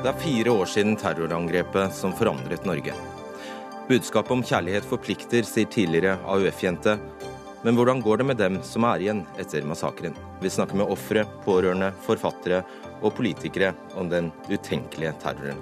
[0.00, 2.94] Det er fire år siden terrorangrepet som forandret Norge.
[3.84, 6.94] Budskapet om kjærlighet forplikter, sier tidligere AUF-jente.
[7.60, 10.16] Men hvordan går det med dem som er igjen etter massakren?
[10.40, 12.62] Vi snakker med ofre, pårørende, forfattere
[13.02, 15.60] og politikere om den utenkelige terroren.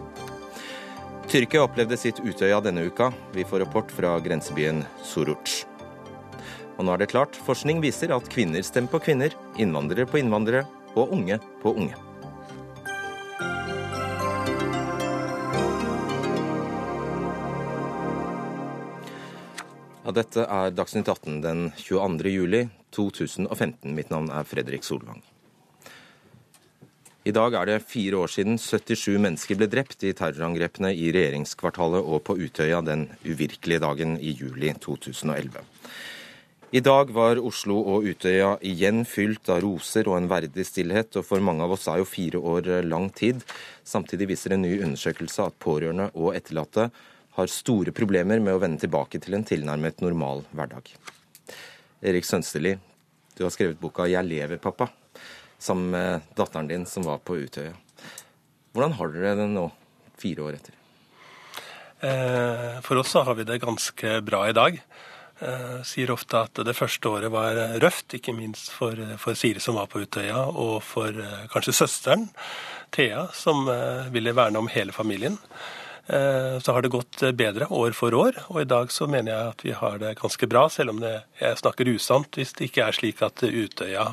[1.27, 3.11] Tyrkia opplevde sitt Utøya denne uka.
[3.35, 5.65] Vi får rapport fra grensebyen Suruc.
[6.79, 10.69] Og nå er det klart, forskning viser at kvinner stemmer på kvinner, innvandrere på innvandrere
[10.95, 12.08] og unge på unge.
[20.09, 22.31] Ja, dette er Dagsnytt 18 den 22.
[22.33, 22.63] juli
[22.97, 23.91] 2015.
[23.93, 25.19] Mitt navn er Fredrik Solvang.
[27.29, 32.09] I dag er det fire år siden 77 mennesker ble drept i terrorangrepene i regjeringskvartalet
[32.09, 35.61] og på Utøya den uvirkelige dagen i juli 2011.
[36.73, 41.29] I dag var Oslo og Utøya igjen fylt av roser og en verdig stillhet, og
[41.29, 43.45] for mange av oss er jo fire år lang tid.
[43.85, 46.89] Samtidig viser en ny undersøkelse at pårørende og etterlatte
[47.39, 50.91] har store problemer med å vende tilbake til en tilnærmet normal hverdag.
[52.03, 52.73] Erik Sønsteli,
[53.39, 54.91] du har skrevet boka 'Jeg lever, pappa',
[55.59, 57.75] sammen med datteren din som var på Utøya.
[58.75, 59.71] Hvordan har dere det nå,
[60.19, 60.75] fire år etter?
[62.01, 64.83] Eh, for oss så har vi det ganske bra i dag.
[65.39, 69.61] Jeg eh, sier ofte at det første året var røft, ikke minst for, for Siri
[69.61, 72.31] som var på Utøya, og for eh, kanskje søsteren,
[72.91, 73.69] Thea, som
[74.11, 75.37] ville verne om hele familien.
[76.09, 79.33] Eh, så har det gått eh, bedre år for år, og i dag så mener
[79.33, 82.71] jeg at vi har det ganske bra, selv om det, jeg snakker usant hvis det
[82.71, 84.07] ikke er slik at Utøya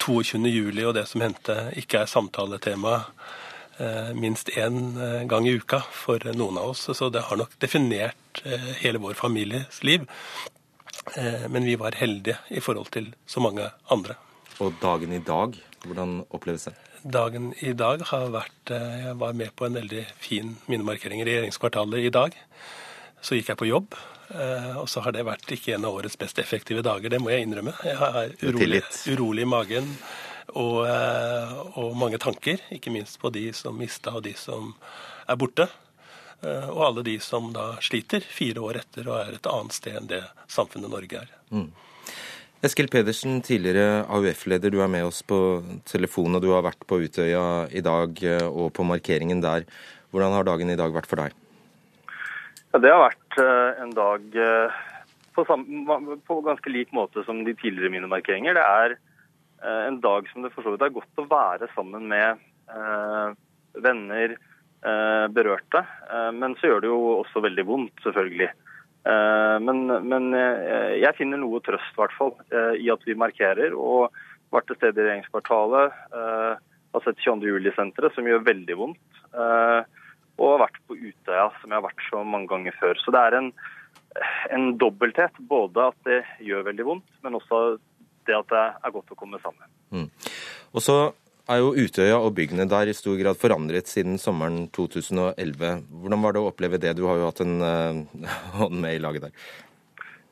[0.00, 0.80] 22.07.
[0.86, 2.94] og det som hendte, ikke er samtaletema
[3.76, 4.96] eh, minst én
[5.28, 6.88] gang i uka for noen av oss.
[6.96, 8.40] Så det har nok definert
[8.80, 10.06] hele vår families liv.
[11.48, 14.14] Men vi var heldige i forhold til så mange andre.
[14.62, 15.56] Og dagen i dag,
[15.86, 16.74] hvordan oppleves det?
[17.02, 21.26] Dagen i dag har vært eh, Jeg var med på en veldig fin minnemarkering i
[21.28, 22.36] regjeringskvartalet i dag.
[23.22, 23.94] Så gikk jeg på jobb,
[24.34, 27.10] eh, og så har det vært ikke en av årets best effektive dager.
[27.10, 27.74] Det må jeg innrømme.
[27.86, 29.90] Jeg har urolig, urolig i magen
[30.54, 32.62] og, eh, og, mange tanker.
[32.74, 34.74] Ikke minst på de som mista, og de som
[35.28, 35.68] er borte.
[36.38, 40.06] Og alle de som da sliter fire år etter og er et annet sted enn
[40.06, 41.32] det samfunnet Norge er.
[41.50, 41.72] Mm.
[42.66, 45.36] Eskil Pedersen, tidligere AUF-leder, du er med oss på
[45.86, 49.68] telefon, og du har vært på Utøya i dag eh, og på markeringen der.
[50.10, 51.36] Hvordan har dagen i dag vært for deg?
[52.72, 54.26] Ja, det har vært eh, en dag
[55.38, 58.58] på, på, på, ganske lik måte som de tidligere mine markeringer.
[58.58, 58.98] Det er
[59.86, 63.38] en dag som det for så vidt er godt å være sammen med eh,
[63.86, 64.34] venner,
[64.82, 65.84] eh, berørte.
[66.10, 68.50] Eh, men så gjør det jo også veldig vondt, selvfølgelig.
[69.08, 73.16] Eh, men, men, eh, jeg finner noe trøst, i hvert fall, eh, i at vi
[73.18, 73.76] markerer.
[73.76, 74.12] Og
[74.52, 75.96] vært til stede i regjeringskvartalet.
[76.88, 77.50] Har sett 22.
[77.50, 79.18] juli-senteret, som gjør veldig vondt.
[80.38, 82.96] Og har vært på Utøya, som jeg har vært så mange ganger før.
[82.96, 83.50] Så det er en,
[84.56, 85.36] en dobbelthet.
[85.50, 87.60] Både at det gjør veldig vondt, men også
[88.24, 89.68] det at det er godt å komme sammen.
[89.92, 90.08] Mm.
[90.72, 90.96] Og så
[91.48, 95.80] er jo Utøya og byggene der i stor grad forandret siden sommeren 2011.
[96.02, 96.92] Hvordan var det å oppleve det?
[96.98, 98.28] Du har jo hatt en uh,
[98.60, 99.48] hånd med i laget der.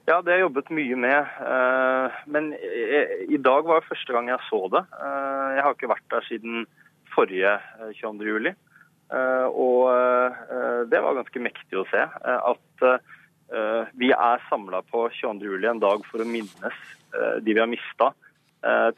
[0.06, 1.32] Ja, det har jeg jobbet mye med.
[1.40, 2.82] Uh, men i,
[3.32, 4.84] i, dag var det første gang jeg så det.
[4.92, 6.68] Uh, jeg har ikke vært der siden
[7.14, 7.56] forrige
[8.02, 8.28] 22.
[8.28, 8.52] juli.
[9.06, 9.86] Og
[10.90, 12.00] det var ganske mektig å se.
[12.26, 12.82] At
[13.94, 15.46] vi er samla på 22.
[15.46, 16.80] juli en dag for å minnes
[17.46, 18.25] de vi har mista Eh,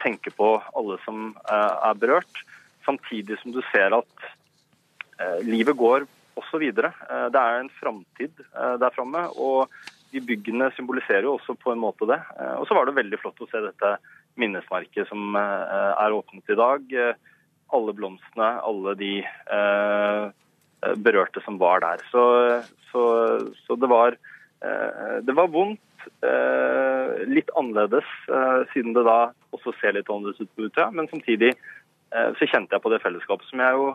[0.01, 2.43] tenke på alle som eh, er berørt.
[2.85, 4.27] Samtidig som du ser at
[5.19, 6.07] eh, livet går
[6.39, 6.93] også videre.
[7.33, 8.37] Det er en framtid
[8.79, 9.25] der framme.
[9.35, 9.67] Og
[10.13, 12.15] de byggene symboliserer jo også på en måte det.
[12.55, 13.89] Og så var det veldig flott å se dette
[14.39, 16.95] minnesmerket som er åpnet i dag.
[17.75, 19.11] Alle blomstene, alle de
[21.03, 22.07] berørte som var der.
[22.07, 22.23] Så,
[22.93, 23.03] så,
[23.67, 24.15] så det, var,
[25.27, 25.83] det var vondt
[26.21, 30.89] Eh, litt annerledes, eh, siden det da også ser litt annerledes ut på Utøya.
[30.95, 33.89] Men samtidig eh, så kjente jeg på det fellesskapet som jeg jo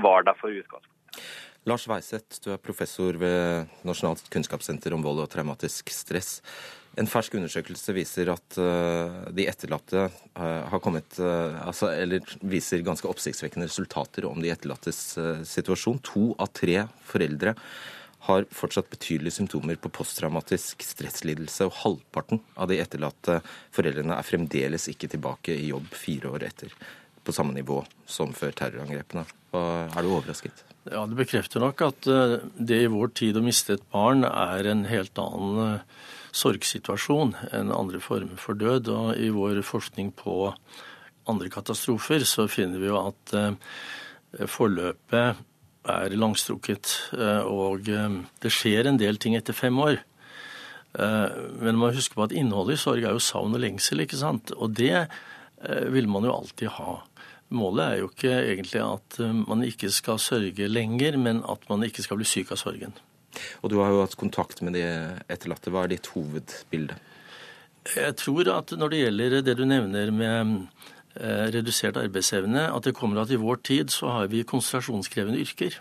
[0.00, 1.24] var der for i utgangspunktet.
[1.68, 6.38] Lars Weiseth, du er professor ved Nasjonalt kunnskapssenter om vold og traumatisk stress.
[6.96, 8.56] En fersk undersøkelse viser at
[9.36, 15.02] de etterlatte har kommet altså, Eller viser ganske oppsiktsvekkende resultater om de etterlattes
[15.50, 16.00] situasjon.
[16.14, 17.52] To av tre foreldre
[18.26, 23.40] har fortsatt betydelige symptomer på posttraumatisk stresslidelse, og halvparten av de etterlatte
[23.74, 26.72] foreldrene er fremdeles ikke tilbake i jobb fire år etter,
[27.26, 29.26] på samme nivå som før terrorangrepene.
[29.56, 30.64] Er du overrasket?
[30.86, 34.68] Ja, Det bekrefter nok at eh, det i vår tid å miste et barn er
[34.70, 36.04] en helt annen eh,
[36.36, 38.92] sorgsituasjon enn andre former for død.
[38.92, 40.52] Og i vår forskning på
[41.26, 45.42] andre katastrofer så finner vi jo at eh, forløpet
[45.92, 46.92] er langstrukket,
[47.46, 50.00] og det skjer en del ting etter fem år.
[50.96, 54.18] Men man må huske på at innholdet i sorg er jo savn og lengsel, ikke
[54.18, 54.50] sant.
[54.56, 55.06] Og det
[55.92, 56.96] vil man jo alltid ha.
[57.54, 62.02] Målet er jo ikke egentlig at man ikke skal sørge lenger, men at man ikke
[62.02, 62.96] skal bli syk av sorgen.
[63.62, 64.84] Og du har jo hatt kontakt med de
[65.32, 65.72] etterlatte.
[65.72, 66.96] Hva er ditt hovedbilde?
[67.94, 72.94] Jeg tror at når det gjelder det du nevner med eh, redusert arbeidsevne, at det
[72.96, 75.78] kommer at i vår tid så har vi konsentrasjonskrevende yrker.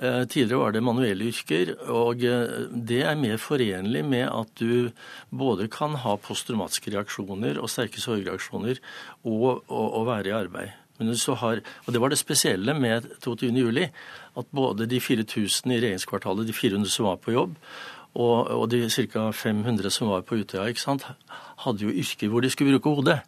[0.00, 4.88] Eh, tidligere var det manuelle yrker, og eh, det er mer forenlig med at du
[5.28, 8.80] både kan ha posttraumatiske reaksjoner og sterke sorgreaksjoner
[9.28, 10.78] og, og, og være i arbeid.
[11.02, 13.88] Har, og Det var det spesielle med 22.07.
[14.38, 17.56] At både de 4000 i regjeringskvartalet, de 400 som var på jobb,
[18.14, 19.30] og, og de ca.
[19.30, 21.04] 500 som var på Utøya, ikke sant,
[21.64, 23.18] hadde jo yrker hvor de skulle bruke hodet.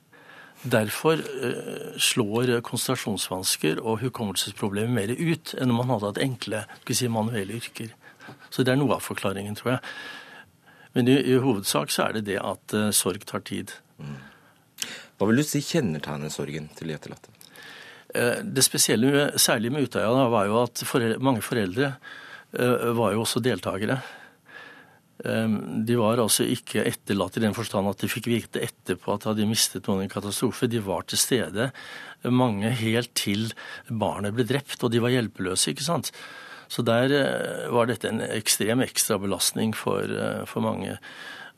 [0.64, 7.08] Derfor uh, slår konsentrasjonsvansker og hukommelsesproblemer mer ut enn om man hadde hatt enkle si,
[7.12, 7.92] manuelle yrker.
[8.48, 9.82] Så det er noe av forklaringen, tror jeg.
[10.96, 13.76] Men i, i hovedsak så er det det at uh, sorg tar tid.
[14.00, 14.16] Mm.
[15.18, 17.34] Hva vil du si kjennetegner sorgen til de etterlatte?
[18.14, 21.96] Uh, det spesielle, særlig med Utøya, da, var jo at foreldre, mange foreldre
[22.54, 23.96] var jo også deltakere.
[25.24, 29.24] Ehm, de var altså ikke etterlatt i den forstand at de fikk vite etterpå at
[29.24, 30.68] de hadde mistet noen i en katastrofe.
[30.68, 31.70] De var til stede,
[32.24, 33.50] mange helt til
[33.88, 36.12] barnet ble drept, og de var hjelpeløse, ikke sant.
[36.68, 40.96] Så der eh, var dette en ekstrem ekstrabelastning for, eh, for mange.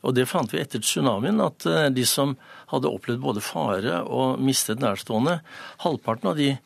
[0.07, 2.37] Og det fant vi etter tsunamien, at eh, de som
[2.73, 5.41] hadde opplevd både fare og mistet nærstående,
[5.87, 6.57] halvparten av de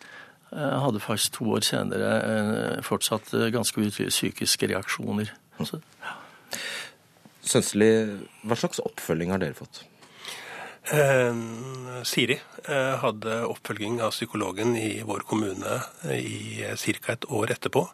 [0.51, 5.29] hadde faktisk to år senere fortsatt ganske utydelige psykiske reaksjoner.
[5.63, 6.17] Så, ja.
[7.41, 7.91] Sønsteli,
[8.45, 9.85] hva slags oppfølging har dere fått?
[10.91, 11.35] Eh,
[12.03, 15.77] Siri eh, hadde oppfølging av psykologen i vår kommune
[16.17, 17.13] i ca.
[17.13, 17.85] et år etterpå.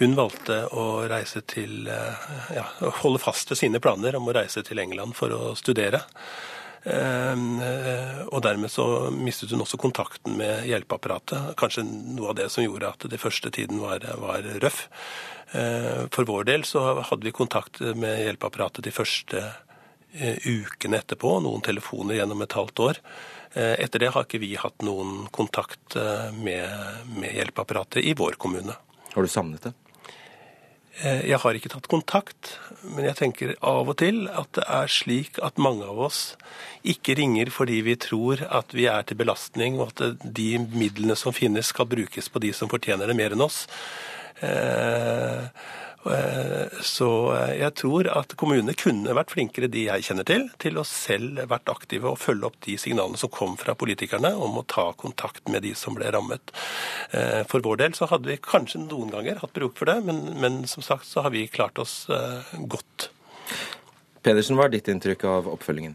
[0.00, 2.64] Hun valgte å reise til eh, ja,
[3.02, 6.02] holde fast ved sine planer om å reise til England for å studere.
[6.82, 8.84] Eh, og dermed så
[9.14, 11.54] mistet hun også kontakten med hjelpeapparatet.
[11.58, 14.86] Kanskje noe av det som gjorde at det første tiden var, var røff.
[15.52, 19.44] Eh, for vår del så hadde vi kontakt med hjelpeapparatet de første
[20.16, 23.04] eh, ukene etterpå, noen telefoner gjennom et halvt år.
[23.52, 25.98] Etter det har ikke vi hatt noen kontakt
[26.32, 26.70] med,
[27.12, 28.78] med hjelpeapparatet i vår kommune.
[29.12, 29.74] Har du savnet det?
[31.00, 34.90] Eh, jeg har ikke tatt kontakt, men jeg tenker av og til at det er
[34.92, 36.20] slik at mange av oss
[36.84, 41.32] ikke ringer fordi vi tror at vi er til belastning, og at de midlene som
[41.32, 43.64] finnes skal brukes på de som fortjener det mer enn oss.
[44.44, 45.48] Eh,
[46.02, 50.86] så eh, jeg tror at kommunene kunne vært flinkere, de jeg kjenner til, til å
[50.88, 54.88] selv vært aktive og følge opp de signalene som kom fra politikerne om å ta
[54.98, 56.54] kontakt med de som ble rammet.
[57.14, 60.24] Eh, for vår del så hadde vi kanskje noen ganger hatt bruk for det, men,
[60.42, 62.06] men som sagt så har vi klart oss
[62.70, 63.10] godt.
[64.22, 65.94] Pedersen, hva er ditt inntrykk av oppfølgingen?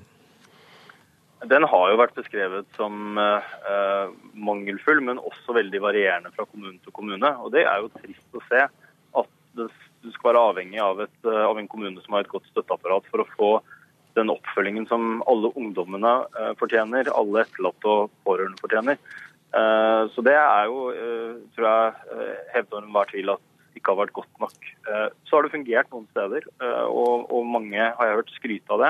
[1.45, 6.95] Den har jo vært beskrevet som eh, mangelfull, men også veldig varierende fra kommune til
[6.95, 7.29] kommune.
[7.43, 9.29] Og Det er jo trist å se at
[9.59, 9.67] det
[10.07, 13.07] du skal være avhengig av, et, eh, av, en kommune som har et godt støtteapparat
[13.11, 13.51] for å få
[14.17, 18.97] den oppfølgingen som alle ungdommene eh, fortjener, alle etterlatte og pårørende fortjener.
[19.57, 20.89] Eh, så det er jo,
[21.55, 23.45] tror jeg, hevder enhver tvil at
[23.77, 24.69] ikke har vært godt nok.
[25.29, 26.47] Så har det fungert noen steder,
[26.89, 28.89] og, og mange har jeg hørt skryte av det.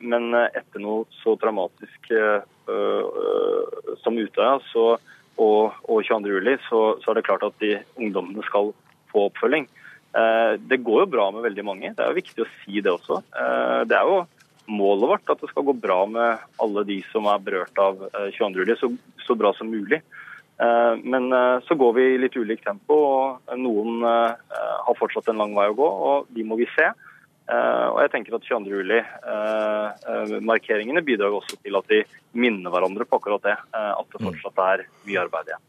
[0.00, 2.08] Men etter noe så dramatisk
[4.00, 4.54] som Utøya
[5.36, 8.72] og, og 22.07, så, så er det klart at de ungdommene skal
[9.12, 9.68] få oppfølging.
[10.10, 12.90] Eh, det går jo bra med veldig mange, det er jo viktig å si det
[12.90, 13.16] også.
[13.30, 14.16] Eh, det er jo
[14.70, 16.30] målet vårt at det skal gå bra med
[16.62, 17.94] alle de som er berørt av
[18.34, 18.58] 22.
[18.58, 18.86] juli, så,
[19.26, 20.00] så bra som mulig.
[20.60, 21.22] Eh, men
[21.66, 23.24] så går vi i litt ulikt tempo, og
[23.58, 26.86] noen har fortsatt en lang vei å gå, og de må vi se.
[27.50, 28.78] Og jeg tenker at 22.
[28.78, 32.06] juli-markeringene bidrar også til at vi
[32.38, 33.58] minner hverandre på akkurat det.
[33.74, 35.64] At det fortsatt er mye arbeid igjen.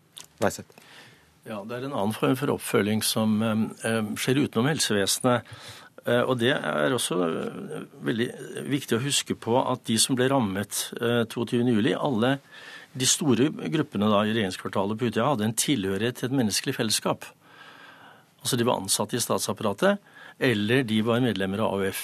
[1.42, 5.48] Ja, Det er en annen form for oppfølging som eh, skjer utenom helsevesenet.
[6.06, 8.28] Eh, og Det er også eh, veldig
[8.70, 10.84] viktig å huske på at de som ble rammet
[11.34, 12.36] 22.07, alle
[12.94, 17.26] de store gruppene da i regjeringskvartalet på Utøya hadde en tilhørighet til et menneskelig fellesskap.
[18.44, 19.98] Altså De var ansatte i statsapparatet,
[20.38, 22.04] eller de var medlemmer av AUF.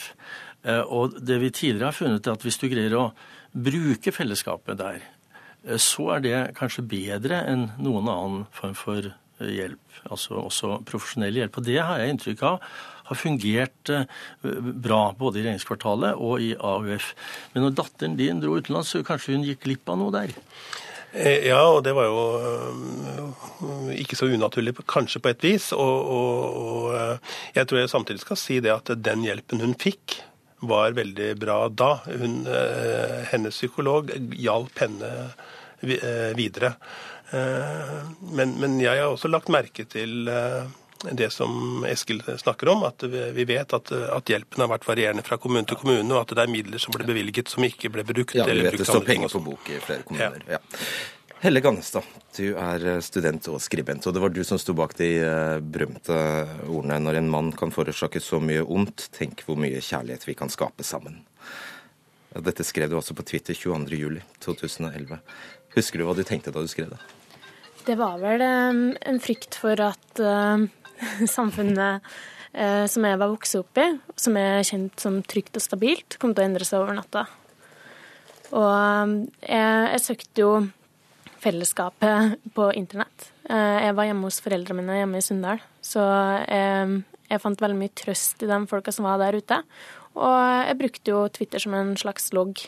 [0.93, 3.05] Og det vi tidligere har funnet, er at hvis du greier å
[3.51, 5.03] bruke fellesskapet der,
[5.81, 11.59] så er det kanskje bedre enn noen annen form for hjelp, altså også profesjonell hjelp.
[11.59, 12.71] Og det har jeg inntrykk av
[13.07, 14.03] har fungert eh,
[14.83, 17.13] bra både i regjeringskvartalet og i AUF.
[17.53, 20.35] Men når datteren din dro utenlands, så kanskje hun gikk glipp av noe der?
[21.17, 23.31] Ja, og det var jo
[23.95, 25.69] ikke så unaturlig, kanskje på et vis.
[25.73, 30.19] Og, og, og, jeg tror jeg samtidig skal si det at den hjelpen hun fikk,
[30.67, 31.89] var veldig bra da.
[32.11, 32.41] Hun,
[33.31, 35.11] hennes psykolog hjalp henne
[36.37, 36.75] videre.
[37.27, 40.29] Men, men, jeg har også lagt merke til
[41.11, 43.03] det som Eskil snakker om, at
[43.35, 46.45] vi vet at, at, hjelpen har vært varierende fra kommune til kommune, og at det
[46.45, 48.37] er midler som ble bevilget som ikke ble brukt.
[48.37, 50.39] Ja, vi vet det står penger på bok i flere kommuner.
[50.47, 50.61] Ja.
[50.61, 50.87] ja.
[51.39, 54.95] Helle Gannestad, du er eh, student og skribent, og det var du som sto bak
[54.97, 56.15] de eh, berømte
[56.65, 60.49] ordene 'Når en mann kan forårsake så mye ondt, tenk hvor mye kjærlighet vi kan
[60.49, 61.21] skape sammen'.
[62.41, 65.19] Dette skrev du også på Twitter 22.07.2011.
[65.75, 66.99] Husker du hva du tenkte da du skrev det?
[67.87, 70.19] Det var vel en frykt for at
[71.37, 72.03] samfunnet
[72.51, 73.87] eh, som jeg var vokst opp i,
[74.19, 77.27] som er kjent som trygt og stabilt, kom til å endre seg over natta.
[78.55, 80.51] Og jeg, jeg søkte jo
[81.43, 83.29] fellesskapet på internett.
[83.49, 86.03] Eh, jeg var hjemme hos foreldrene mine hjemme i Sunndal, så
[86.47, 89.61] jeg, jeg fant veldig mye trøst i de folka som var der ute.
[90.17, 92.65] Og jeg brukte jo Twitter som en slags logg.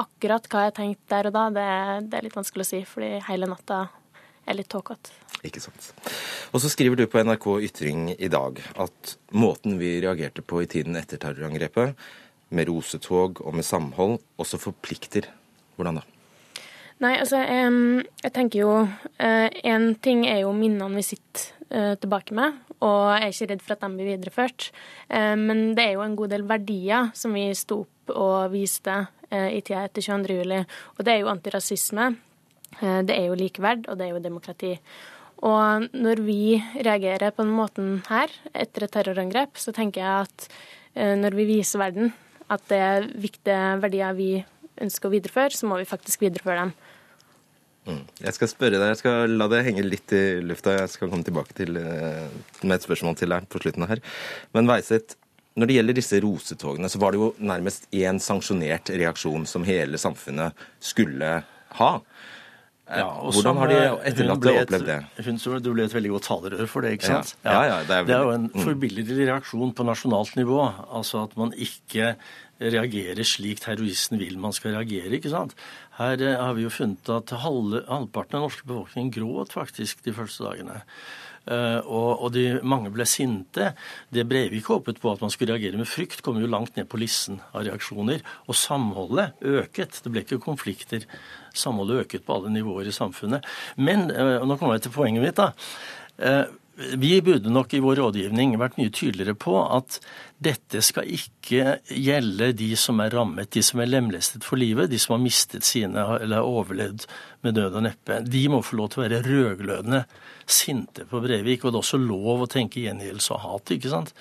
[0.00, 1.66] Akkurat hva jeg tenkte der og da, det,
[2.08, 3.82] det, er litt vanskelig å si, fordi hele natta
[4.48, 5.12] er litt tåkete.
[5.46, 5.90] Ikke sant.
[6.52, 10.68] Og så skriver du på NRK Ytring i dag at måten vi reagerte på i
[10.70, 11.96] tiden etter terrorangrepet,
[12.50, 15.28] med rosetog og med samhold, også forplikter.
[15.76, 16.06] Hvordan da?
[17.00, 18.72] Nei, altså, jeg, jeg tenker jo
[19.20, 23.48] Én uh, ting er jo minnene vi sitter uh, tilbake med, og jeg er ikke
[23.52, 24.68] redd for at de blir videreført.
[25.08, 28.98] Uh, men det er jo en god del verdier som vi sto opp og viste
[29.30, 30.36] i tida etter 22.
[30.40, 30.58] juli.
[30.98, 32.10] Og det er jo antirasisme,
[32.80, 34.74] det er jo likeverd, og det er jo demokrati.
[35.46, 40.46] Og når vi reagerer på den måten her etter et terrorangrep, så tenker jeg at
[40.94, 42.12] eh, når vi viser verden
[42.50, 44.30] at det er viktige verdier vi
[44.80, 46.74] ønsker å videreføre, så må vi faktisk videreføre dem.
[47.88, 48.02] Mm.
[48.20, 50.76] Jeg skal spørre deg, jeg skal la det henge litt i lufta.
[50.82, 52.28] Jeg skal komme tilbake til, eh,
[52.62, 54.02] med et spørsmål til deg på slutten her.
[54.52, 55.16] Men Weiset,
[55.58, 59.98] når det gjelder disse rosetogene, så var det jo nærmest én sanksjonert reaksjon som hele
[59.98, 61.40] samfunnet skulle
[61.80, 61.92] ha.
[62.90, 63.78] Ja, Hvordan har de
[64.08, 64.98] etterlatte opplevd det?
[65.22, 67.36] Hun tror du ble et veldig godt talerør for det, ikke sant?
[67.44, 68.08] Ja, ja, ja det, er veldig...
[68.08, 68.62] det, er jo en mm.
[68.66, 70.58] forbilledlig reaksjon på nasjonalt nivå.
[70.98, 72.16] Altså at man ikke
[72.60, 75.14] reagerer slik terroristen vil man skal reagere.
[75.16, 75.54] ikke sant?
[76.00, 80.02] Her eh, har vi jo funnet at halve, halvparten av den norske befolkningen gråt faktisk
[80.06, 80.80] de første dagene.
[81.50, 83.72] Uh, og, de, mange ble sinte.
[84.14, 87.00] Det Breivik håpet på at man skulle reagere med frykt, kom jo langt ned på
[87.00, 88.22] listen av reaksjoner.
[88.46, 89.98] Og samholdet øket.
[90.04, 91.08] Det ble ikke konflikter
[91.56, 93.46] samholdet øket på alle nivåer i samfunnet.
[93.76, 95.50] Men, eh, og nå kommer jeg til poenget mitt, da.
[96.80, 100.00] Eh, vi burde nok i vår rådgivning vært mye tydeligere på at
[100.40, 104.98] dette skal ikke gjelde de som er rammet, de som er lemlestet for livet, de
[105.00, 107.06] som har mistet sine eller har overlevd
[107.44, 108.20] med død og neppe.
[108.24, 110.04] De må få lov til å være rødglødende
[110.50, 111.64] sinte på Brevik.
[111.64, 114.14] Og det er også lov å tenke gjengjeldelse og hat, ikke sant.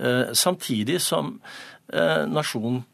[0.00, 1.38] Eh, samtidig som
[1.90, 2.84] nasjonen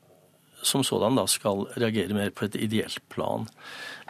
[0.66, 3.44] som sådan da skal reagere mer på et ideelt plan.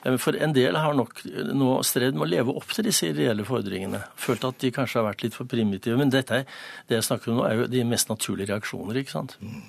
[0.06, 3.46] Eh, for en del har nok nå strevd med å leve opp til disse ideelle
[3.46, 4.02] fordringene.
[4.20, 5.98] Følt at de kanskje har vært litt for primitive.
[6.00, 6.44] Men dette,
[6.88, 9.36] det jeg snakker om nå, er jo de mest naturlige reaksjoner, ikke sant.
[9.42, 9.62] Mm.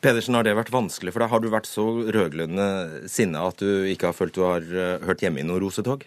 [0.00, 1.32] Pedersen, har det vært vanskelig for deg?
[1.34, 5.24] Har du vært så rødglødende sinna at du ikke har følt du har eh, hørt
[5.24, 6.06] hjemme i noe rosetog?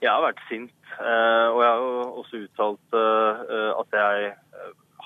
[0.00, 4.34] Jeg har vært sint, eh, og jeg har jo også uttalt at jeg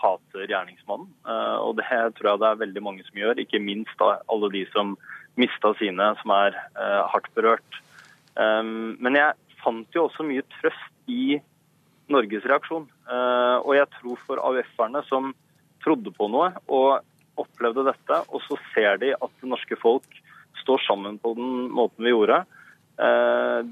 [0.00, 1.08] hater gjerningsmannen.
[1.28, 4.64] Eh, og det tror jeg det er veldig mange som gjør, ikke minst alle de
[4.74, 4.96] som
[5.40, 7.78] mista sine, som er eh, hardt berørt.
[8.36, 11.40] Um, men jeg fant jo også mye trøst i
[12.10, 12.86] Norges reaksjon.
[13.08, 15.32] Uh, og jeg tror for AUF-erne som
[15.84, 17.00] trodde på noe og
[17.40, 20.18] opplevde dette, og så ser de at det norske folk
[20.60, 22.42] står sammen på den måten vi gjorde,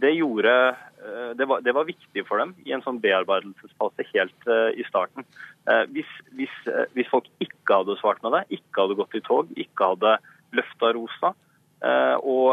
[0.00, 4.46] det gjorde uh, det var, det var, viktig for dem i en sånn bearbeidelsesfase helt
[4.48, 5.26] uh, i starten.
[5.68, 6.08] Uh, hvis,
[6.38, 9.90] hvis, uh, hvis, folk ikke hadde svart med det, ikke hadde gått i tog, ikke
[9.92, 10.14] hadde
[10.56, 11.34] løfta rosa,
[11.78, 12.50] og,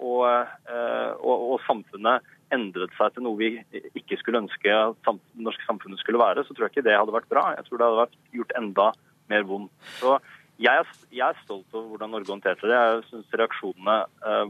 [0.00, 3.50] og, og, og, samfunnet endret seg til noe vi
[3.98, 7.14] ikke skulle ønske at det norske samfunnet skulle være, så tror jeg ikke det hadde
[7.14, 7.44] vært bra.
[7.58, 8.86] Jeg tror det hadde vært gjort enda
[9.30, 9.92] mer vondt.
[10.00, 10.16] Så
[10.60, 12.80] jeg jeg er stolt over hvordan Norge håndterte det.
[12.80, 13.98] Jeg syns reaksjonene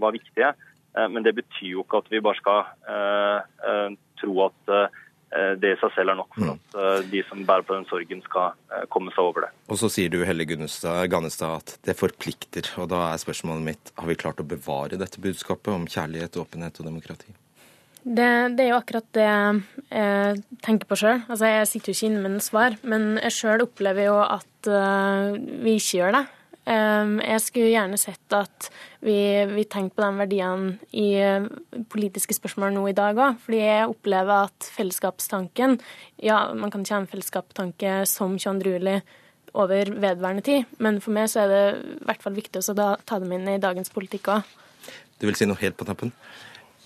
[0.01, 0.55] var viktige.
[0.97, 3.39] Eh, men det betyr jo ikke at vi bare skal eh,
[3.71, 4.75] eh, tro at
[5.31, 6.57] det i seg selv er nok for mm.
[6.57, 8.57] at de som bærer på den sorgen, skal
[8.91, 9.51] komme seg over det.
[9.71, 12.67] Og så sier du Helle Gannestad at det forplikter.
[12.83, 16.83] Og da er spørsmålet mitt har vi klart å bevare dette budskapet om kjærlighet, åpenhet
[16.83, 17.31] og demokrati?
[18.01, 21.23] Det, det er jo akkurat det jeg tenker på sjøl.
[21.29, 24.71] Altså, jeg sitter jo ikke inne med noe svar, men jeg sjøl opplever jo at
[25.63, 26.27] vi ikke gjør det.
[26.71, 28.69] Jeg skulle gjerne sett at
[29.03, 29.17] vi,
[29.51, 31.49] vi tenkte på de verdiene i eh,
[31.91, 33.41] politiske spørsmål nå i dag òg.
[33.45, 35.79] Fordi jeg opplever at fellesskapstanken
[36.23, 38.77] Ja, man kan ikke ha en fellesskapstanke som 22.
[38.77, 39.01] juli
[39.59, 43.19] over vedværende tid, men for meg så er det i hvert fall viktig å ta
[43.19, 44.53] dem inn i dagens politikk òg.
[45.19, 46.15] Du vil si noe helt på tappen?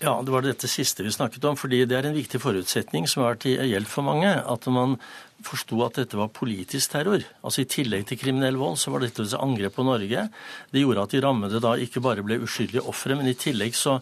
[0.03, 1.55] Ja, det var dette siste vi snakket om.
[1.55, 4.27] fordi det er en viktig forutsetning som har vært til hjelp for mange.
[4.27, 4.97] At man
[5.45, 7.23] forsto at dette var politisk terror.
[7.43, 10.27] Altså I tillegg til kriminell vold så var dette et angrep på Norge.
[10.71, 14.01] Det gjorde at de rammede da ikke bare ble uskyldige ofre, men i tillegg så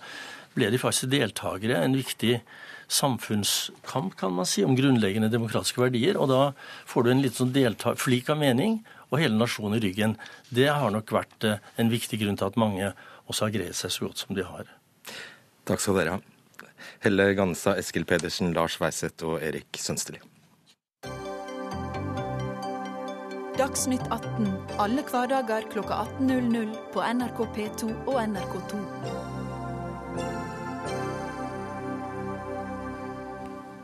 [0.57, 1.77] ble de faktisk deltakere.
[1.77, 2.41] En viktig
[2.89, 6.17] samfunnskamp, kan man si, om grunnleggende demokratiske verdier.
[6.17, 6.53] Og da
[6.89, 7.53] får du en litt sånn
[8.01, 8.81] flik av mening
[9.11, 10.17] og hele nasjonen i ryggen.
[10.49, 12.95] Det har nok vært eh, en viktig grunn til at mange
[13.29, 14.65] også har greid seg så godt som de har.
[15.63, 16.21] Takk skal dere ha.
[17.03, 20.19] Helle Gansa, Eskil Pedersen, Lars Weiseth og Erik Sønsteli.
[23.53, 24.47] Dagsnytt 18
[24.81, 28.79] alle hverdager kl 18.00 på NRK P2 og NRK2.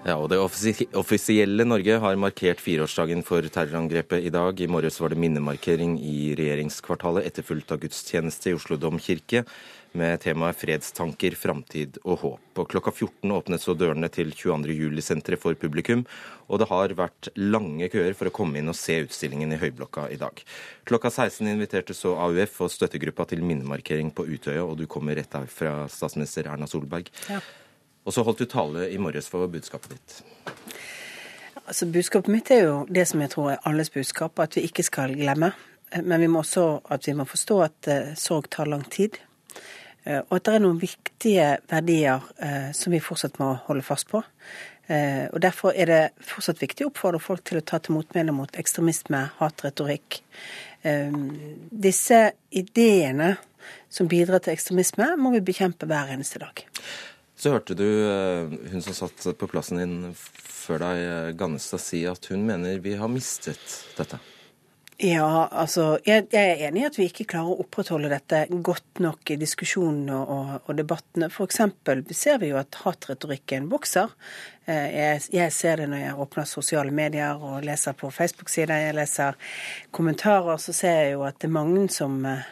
[0.08, 0.40] Ja, og Det
[0.98, 4.58] offisielle Norge har markert fireårsdagen for terrorangrepet i dag.
[4.58, 9.44] I morges var det minnemarkering i regjeringskvartalet, etterfulgt av gudstjeneste i Oslo domkirke
[9.98, 12.60] med temaet fredstanker, framtid og håp.
[12.62, 14.76] Og klokka 14 åpnet så dørene til 22.
[14.76, 16.04] juli-senteret for publikum,
[16.48, 20.10] og det har vært lange køer for å komme inn og se utstillingen i Høyblokka
[20.14, 20.44] i dag.
[20.90, 25.32] Klokka 16 inviterte så AUF og støttegruppa til minnemarkering på Utøya, og du kommer rett
[25.34, 27.10] der fra statsminister Erna Solberg.
[27.30, 27.42] Ja.
[28.06, 30.20] Og så holdt du tale i morges for budskapet ditt.
[31.70, 34.86] Altså, Budskapet mitt er jo det som jeg tror er alles budskap, at vi ikke
[34.88, 35.52] skal glemme.
[36.02, 39.18] Men vi må også at vi må forstå at uh, sorg tar lang tid.
[40.10, 44.10] Eh, og at det er noen viktige verdier eh, som vi fortsatt må holde fast
[44.12, 44.24] på.
[44.90, 46.02] Eh, og Derfor er det
[46.32, 50.24] fortsatt viktig å oppfordre folk til å ta til motmæle mot ekstremisme, hatretorikk.
[50.80, 52.20] Disse
[52.56, 53.34] ideene
[53.92, 56.64] som bidrar til ekstremisme, må vi bekjempe hver eneste dag.
[57.36, 57.84] Så hørte du
[58.72, 63.12] hun som satt på plassen din før deg, Gannestad, si at hun mener vi har
[63.12, 64.22] mistet dette.
[65.00, 69.00] Ja, altså jeg, jeg, er enig i at vi ikke klarer å opprettholde dette godt
[69.00, 71.30] nok i diskusjonene og, og, debattene.
[71.32, 71.62] F.eks.
[72.12, 74.12] ser vi jo at hatretorikken vokser.
[74.68, 78.98] Eh, jeg, jeg, ser det når jeg åpner sosiale medier og leser på Facebook-sider, jeg
[79.00, 79.40] leser
[79.96, 82.44] kommentarer, så ser jeg jo at det er mange som eh,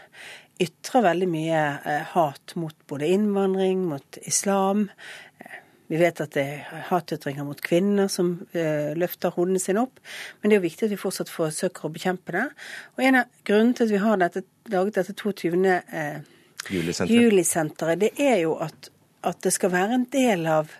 [0.63, 4.87] ytrer veldig mye eh, hat mot både innvandring, mot islam,
[5.87, 10.01] vi vet at det er hatytringer mot kvinner som uh, løfter hodene sine opp.
[10.39, 12.45] Men det er jo viktig at vi fortsatt forsøker å bekjempe det.
[12.97, 15.51] Og en av grunnene til at vi har dette, laget dette 22.
[15.71, 16.33] Eh,
[17.07, 18.89] julisenteret, det er jo at,
[19.23, 20.73] at det skal være en del av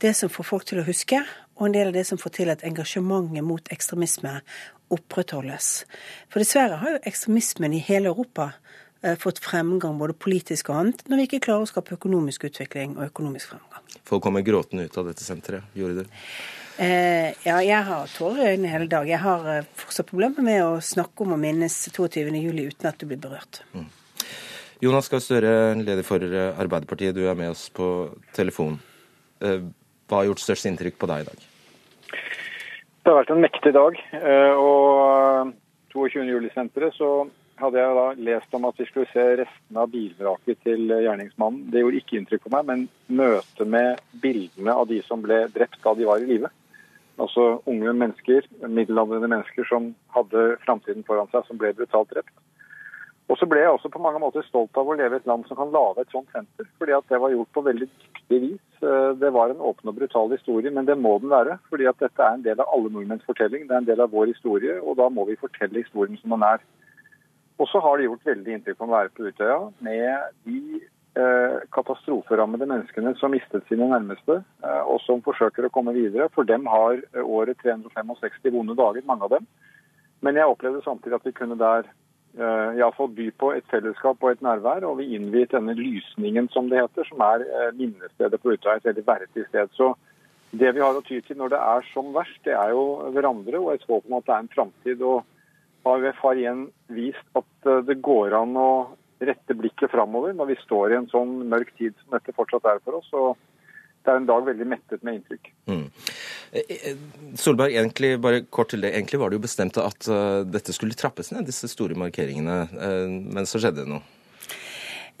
[0.00, 1.22] det som får folk til å huske,
[1.56, 4.38] og en del av det som får til at engasjementet mot ekstremisme
[4.92, 5.72] opprettholdes.
[6.28, 8.89] For dessverre har jo ekstremismen i hele Europa Eh,
[9.20, 13.06] fått fremgang både politisk og annet, når vi ikke klarer å skape økonomisk utvikling og
[13.06, 13.84] økonomisk fremgang.
[14.04, 15.70] Folk kommer gråtende ut av dette senteret.
[15.78, 16.18] Gjorde du?
[16.80, 19.08] Eh, ja, jeg har tårer i øynene hele dag.
[19.08, 23.04] Jeg har eh, fortsatt problemer med å snakke om og minnes 22.07 uten at du
[23.10, 23.60] blir berørt.
[23.74, 23.88] Mm.
[24.80, 28.78] Jonas Gahr Støre, leder for eh, Arbeiderpartiet, du er med oss på telefon.
[29.40, 31.44] Hva har gjort størst inntrykk på deg i dag?
[32.10, 34.00] Det har vært en mektig dag.
[34.60, 35.52] Og
[35.92, 36.26] 22.
[36.28, 37.10] juli-senteret så
[37.60, 41.68] hadde jeg da lest om at vi skulle se restene av bilvraket til gjerningsmannen.
[41.72, 42.86] Det gjorde ikke inntrykk på meg, men
[43.20, 46.50] møtet med bildene av de som ble drept da de var i live.
[47.20, 52.32] Altså unge mennesker, middelaldrende mennesker som hadde framtiden foran seg, som ble brutalt drept.
[53.30, 55.44] Og så ble jeg også på mange måter stolt av å leve i et land
[55.46, 56.66] som kan lage et sånt senter.
[56.78, 58.64] fordi at det var gjort på veldig dyktig vis.
[58.82, 61.58] Eh, det var en åpen og brutal historie, men det må den være.
[61.70, 63.68] fordi at dette er en del av alle nordmenns fortelling.
[63.68, 66.42] Det er en del av vår historie, og da må vi fortelle historien som den
[66.42, 66.58] er.
[67.60, 72.68] Og så har det gjort veldig inntrykk å være på Utøya med de eh, katastroferammede
[72.70, 76.30] menneskene som mistet sine nærmeste, eh, og som forsøker å komme videre.
[76.32, 79.48] For dem har eh, året 365 vonde dager, mange av dem.
[80.24, 84.32] Men jeg opplevde samtidig at vi kunne der eh, iallfall by på et fellesskap og
[84.32, 84.86] et nærvær.
[84.88, 88.78] Og vi innviet denne lysningen, som det heter, som er eh, minnestedet på Utøya.
[88.80, 89.76] Et veldig verdig sted.
[89.76, 89.92] Så
[90.56, 93.60] det vi har å ty til når det er som verst, det er jo hverandre
[93.60, 95.04] og et håp om at det er en framtid.
[95.12, 95.39] Og
[95.84, 98.70] AUF har igjen vist at eh, det går an å
[99.20, 102.82] rette blikket framover når vi står i en sånn mørk tid som dette fortsatt er
[102.84, 103.08] for oss.
[103.12, 103.36] og
[104.00, 105.50] det er en dag veldig mettet med inntrykk.
[105.68, 105.82] Mm.
[106.56, 107.02] Eh, eh,
[107.36, 108.94] Solberg, egentlig, bare kort til det.
[108.94, 110.08] Egentlig var det jo bestemt at
[110.48, 112.62] dette skulle trappes ned, disse store markeringene.
[113.20, 114.00] Men så skjedde det noe.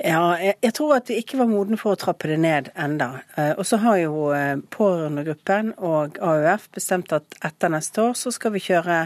[0.00, 3.10] Ja, jeg, jeg, tror at vi ikke var moden for å trappe det ned enda.
[3.60, 4.30] Og så har jo
[4.72, 9.02] pårørendegruppen og AUF bestemt at etter neste år så skal vi kjøre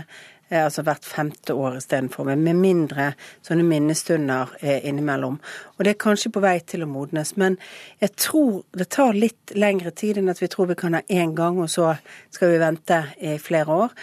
[0.63, 3.11] altså hvert femte år istedenfor, med mindre
[3.47, 5.41] sånne minnestunder innimellom.
[5.75, 7.35] Og det er kanskje på vei til å modnes.
[7.41, 7.57] Men
[8.03, 11.35] jeg tror det tar litt lengre tid enn at vi tror vi kan ha én
[11.35, 11.95] gang, og så
[12.35, 13.97] skal vi vente i flere år.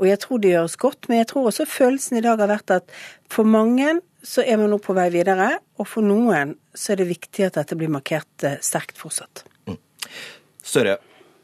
[0.00, 2.76] Og jeg tror det gjøres godt, men jeg tror også følelsen i dag har vært
[2.80, 2.92] at
[3.32, 7.10] for mange så er man nå på vei videre, og for noen så er det
[7.10, 9.44] viktig at dette blir markert sterkt fortsatt.
[9.68, 9.80] Mm.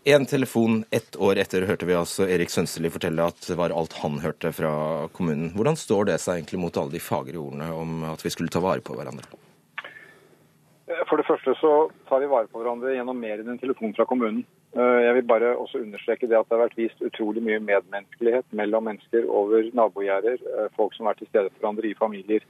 [0.04, 3.98] En telefon ett år etter hørte vi altså Erik Sønsteli fortelle at det var alt
[4.00, 4.72] han hørte fra
[5.12, 5.50] kommunen.
[5.56, 8.62] Hvordan står det seg egentlig mot alle de fagre ordene om at vi skulle ta
[8.64, 9.28] vare på hverandre?
[11.06, 11.74] For det første så
[12.08, 14.42] tar vi vare på hverandre gjennom mer enn en telefon fra kommunen.
[14.74, 18.48] Eh, jeg vil bare også understreke det at det har vært vist utrolig mye medmenneskelighet
[18.56, 22.46] mellom mennesker over nabogjerder, eh, folk som er til stede for hverandre i familier.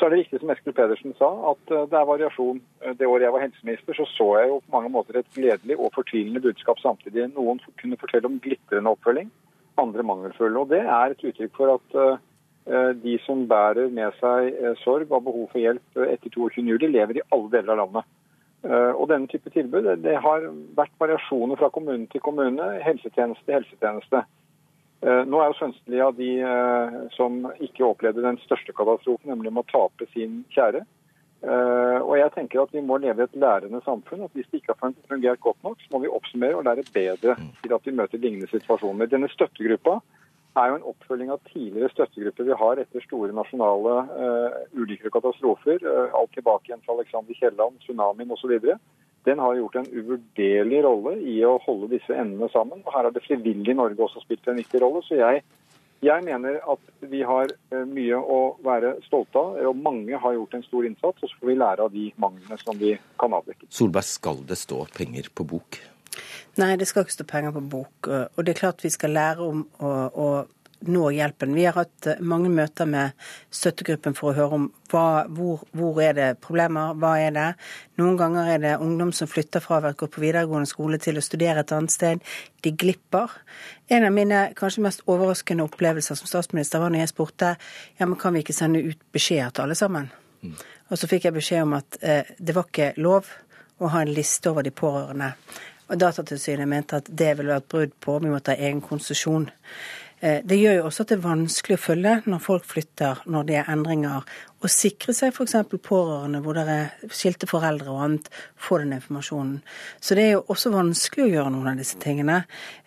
[0.00, 2.62] Så er det riktig som Eskil Pedersen sa, at eh, det er variasjon.
[2.80, 5.76] Eh, det året jeg var helseminister, så så jeg jo på mange måter et gledelig
[5.76, 7.26] og fortvilende budskap samtidig.
[7.34, 9.28] Noen kunne fortelle om glitrende oppfølging,
[9.84, 10.56] andre mangelfulle.
[10.62, 15.26] Og det er et uttrykk for at uh, de som bærer med seg sorg og
[15.28, 18.10] behov for hjelp etter 22.07, lever i alle deler av landet.
[18.70, 20.44] Og denne type tilbud det har
[20.76, 24.20] vært variasjoner fra kommune til kommune, helsetjeneste til helsetjeneste.
[25.00, 29.52] Eh, nå er jo Sønsteli av de eh, som ikke opplevde den største katastrofen, nemlig
[29.52, 30.82] med å tape sin kjære.
[31.40, 34.26] Eh, og jeg tenker at Vi må leve i et lærende samfunn.
[34.26, 37.36] at Hvis det ikke har fungert godt nok, så må vi oppsummere og lære bedre
[37.62, 39.08] til at vi møter lignende situasjoner.
[39.08, 40.00] Denne støttegruppa
[40.60, 45.14] er jo en oppfølging av tidligere støttegrupper vi har etter store nasjonale uh, ulykker og
[45.20, 45.78] katastrofer.
[45.86, 48.56] Uh, alt tilbake igjen fra Alexander Kielland, tsunamien osv
[49.28, 52.82] den har gjort en uvurderlig rolle i å holde disse endene sammen.
[52.84, 55.02] Og Her har det frivillige Norge også spilt en viktig rolle.
[55.04, 55.42] Så jeg,
[56.04, 60.56] jeg, mener at vi har eh, mye å være stolte av, og mange har gjort
[60.56, 61.22] en stor innsats.
[61.22, 63.68] Og så får vi lære av de manglene som vi kan avdekke.
[63.68, 65.82] Solberg, skal det stå penger på bok?
[66.60, 68.08] Nei, det skal ikke stå penger på bok.
[68.08, 70.30] Og det er klart vi skal lære om å, å
[70.88, 71.54] nå hjelpen.
[71.54, 73.16] Vi har hatt eh, mange møter med
[73.54, 77.48] støttegruppen for å høre om hva, hvor, hvor er det problemer, hva er det.
[78.00, 81.24] Noen ganger er det ungdom som flytter fra å gå på videregående skole til å
[81.24, 82.24] studere et annet sted.
[82.64, 83.34] De glipper.
[83.92, 88.18] En av mine kanskje mest overraskende opplevelser som statsminister var når jeg spurte ja, men
[88.20, 90.10] kan vi ikke sende ut beskjeder til alle sammen.
[90.40, 90.56] Mm.
[90.90, 93.28] Og så fikk jeg beskjed om at eh, det var ikke lov
[93.80, 95.32] å ha en liste over de pårørende.
[95.90, 99.48] Og Datatilsynet mente at det ville vært brudd på, vi måtte ha egen konsesjon.
[100.20, 103.46] Eh, det gjør jo også at det er vanskelig å følge når folk flytter, når
[103.48, 104.26] det er endringer.
[104.60, 105.54] Å sikre seg f.eks.
[105.86, 108.28] pårørende hvor det er skilte foreldre og annet,
[108.60, 109.62] få den informasjonen.
[110.04, 112.42] Så det er jo også vanskelig å gjøre noen av disse tingene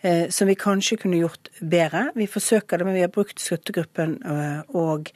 [0.06, 2.06] eh, som vi kanskje kunne gjort bedre.
[2.14, 5.10] Vi forsøker det, men vi har brukt støttegruppen eh, og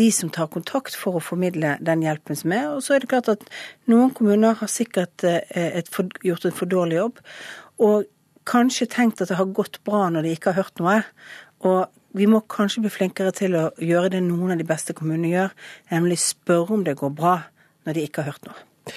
[0.00, 2.70] de som tar kontakt for å formidle den hjelpen som er.
[2.72, 3.44] Og så er det klart at
[3.90, 7.20] noen kommuner har sikkert eh, et for, gjort en for dårlig jobb.
[7.84, 8.08] Og
[8.48, 11.02] kanskje tenkt at det har gått bra når de ikke har hørt noe.
[11.66, 11.86] Og
[12.18, 15.56] vi må kanskje bli flinkere til å gjøre det noen av de beste kommunene gjør,
[15.92, 17.38] nemlig spørre om det går bra
[17.86, 18.94] når de ikke har hørt noe.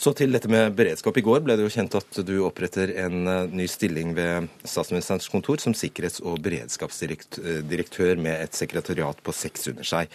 [0.00, 1.18] Så til dette med beredskap.
[1.20, 5.28] I går ble det jo kjent at du oppretter en eh, ny stilling ved statsministerens
[5.28, 10.08] kontor som sikkerhets- og beredskapsdirektør med et sekretariat på seks under seg.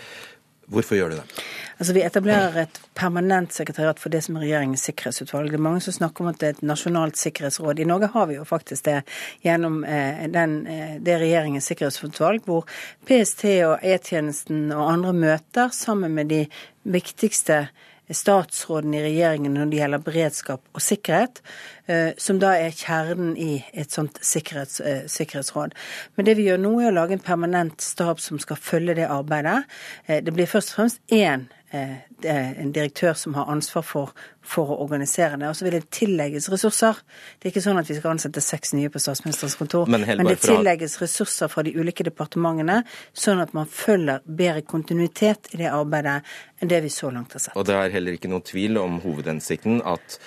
[0.71, 1.43] Hvorfor gjør du det?
[1.78, 5.51] Altså, Vi etablerer et permanent sekretariat for det som er regjeringens sikkerhetsutvalg.
[5.51, 7.80] Det er mange som snakker om at det er et nasjonalt sikkerhetsråd.
[7.80, 9.01] I Norge har vi jo faktisk det
[9.43, 12.63] gjennom eh, den, eh, det regjeringens sikkerhetsutvalg, hvor
[13.06, 16.45] PST og E-tjenesten og andre møter sammen med de
[16.84, 17.65] viktigste
[18.13, 21.41] statsråden i regjeringen når det gjelder beredskap og sikkerhet,
[21.88, 25.74] eh, som da er kjernen i et sånt sikkerhets, eh, sikkerhetsråd.
[26.15, 29.10] Men det vi gjør nå, er å lage en permanent stab som skal følge det
[29.10, 29.63] arbeidet.
[30.08, 34.14] Eh, det blir først og fremst én en direktør som har ansvar for,
[34.46, 35.50] for å organisere det.
[35.50, 37.02] Og så vil det tillegges ressurser.
[37.40, 40.32] Det er ikke sånn at vi skal ansette seks nye på statsministerens kontor, men, men
[40.32, 42.82] det tillegges ressurser fra de ulike departementene,
[43.18, 46.22] sånn at man følger bedre kontinuitet i det arbeidet
[46.62, 47.58] enn det vi så langt har sett.
[47.60, 50.20] Og det er heller ikke noen tvil om hovedhensikten, at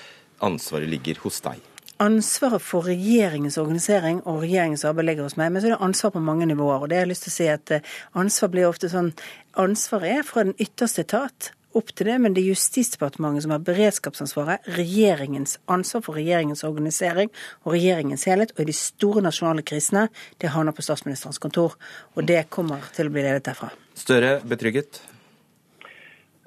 [0.44, 1.67] ansvaret ligger hos deg?
[1.98, 6.12] Ansvaret for regjeringens organisering og regjeringens arbeid ligger hos meg, men så er det ansvar
[6.14, 6.82] på mange nivåer.
[6.82, 9.12] og det har jeg lyst til å si at eh, Ansvar blir ofte sånn
[9.58, 13.66] Ansvaret er fra den ytterste etat opp til det, men det er Justisdepartementet som har
[13.66, 17.30] beredskapsansvaret, regjeringens ansvar for regjeringens organisering
[17.64, 18.54] og regjeringens helhet.
[18.56, 20.06] Og i de store nasjonale krisene,
[20.38, 21.76] det havner på statsministerens kontor.
[22.16, 23.72] Og det kommer til å bli ledet derfra.
[23.98, 25.02] Støre betrygget?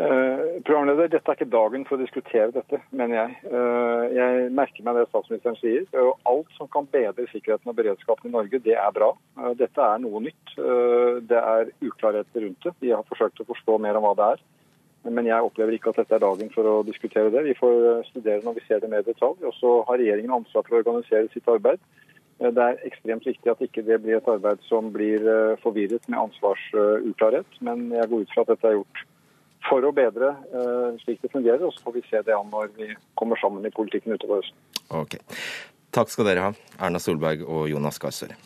[0.02, 3.34] Uh, programleder, Dette er ikke dagen for å diskutere dette, mener jeg.
[3.52, 5.84] Uh, jeg merker meg det statsministeren sier.
[5.94, 9.12] Uh, alt som kan bedre sikkerheten og beredskapen i Norge, det er bra.
[9.60, 10.56] Dette er noe nytt.
[11.28, 12.74] Det er uklarheter rundt det.
[12.82, 14.44] Vi har forsøkt å forstå mer om hva det er.
[15.12, 17.46] Men jeg opplever ikke at dette er dagen for å diskutere det.
[17.50, 19.38] Vi får studere når vi ser det mer i detalj.
[19.50, 21.82] Og så har regjeringen ansvar for å organisere sitt arbeid.
[22.42, 25.26] Det er ekstremt viktig at ikke det blir et arbeid som blir
[25.62, 27.58] forvirret med ansvarsuklarhet.
[27.66, 29.08] Men jeg går ut fra at dette er gjort
[29.68, 30.34] for å bedre
[31.04, 31.66] slik det fungerer.
[31.68, 34.58] Og så får vi se det an når vi kommer sammen i politikken utover høsten.
[35.02, 35.22] Okay.
[35.92, 38.38] Takk skal dere ha, Erna Solberg og Jonas Gahr Støre.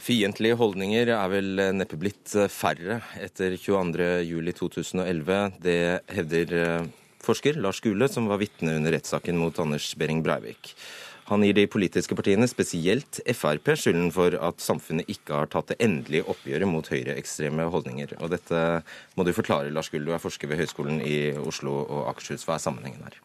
[0.00, 5.60] Fiendtlige holdninger er vel neppe blitt færre etter 22.07.2011.
[5.60, 5.76] Det
[6.16, 6.88] hevder eh,
[7.20, 10.72] forsker Lars Gule, som var vitne under rettssaken mot Anders Behring Breivik.
[11.30, 15.78] Han gir de politiske partiene, spesielt Frp, skylden for at samfunnet ikke har tatt det
[15.84, 18.16] endelige oppgjøret mot høyreekstreme holdninger.
[18.18, 18.62] Og dette
[19.14, 20.08] må du forklare, Lars Gull.
[20.08, 22.42] Du er forsker ved Høgskolen i Oslo og Akershus.
[22.48, 23.20] Hva er sammenhengen her?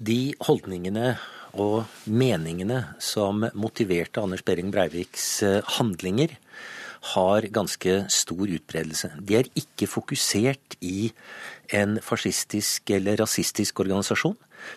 [0.00, 1.18] De holdningene
[1.60, 6.36] og meningene som motiverte Anders Behring Breiviks eh, handlinger,
[7.14, 9.08] har ganske stor utbredelse.
[9.24, 11.10] De er ikke fokusert i
[11.72, 14.36] en fascistisk eller rasistisk organisasjon,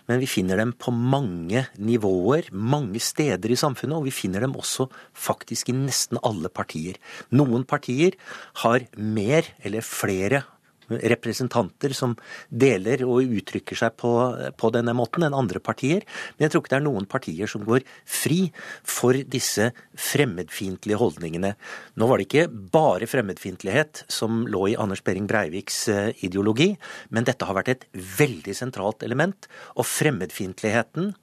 [0.10, 4.56] men vi finner dem på mange nivåer, mange steder i samfunnet, og vi finner dem
[4.60, 7.00] også faktisk i nesten alle partier.
[7.36, 8.18] Noen partier
[8.64, 10.44] har mer eller flere
[10.90, 12.16] representanter som
[12.50, 14.12] deler og uttrykker seg på,
[14.58, 16.04] på, denne måten enn andre partier.
[16.36, 18.40] Men jeg tror ikke det er noen partier som går fri
[18.82, 21.54] for disse fremmedfiendtlige holdningene.
[22.00, 26.74] Nå var det ikke bare fremmedfiendtlighet som lå i Anders Behring Breiviks eh, ideologi,
[27.14, 29.48] men dette har vært et veldig sentralt element.
[29.78, 31.14] Og fremmedfiendtligheten,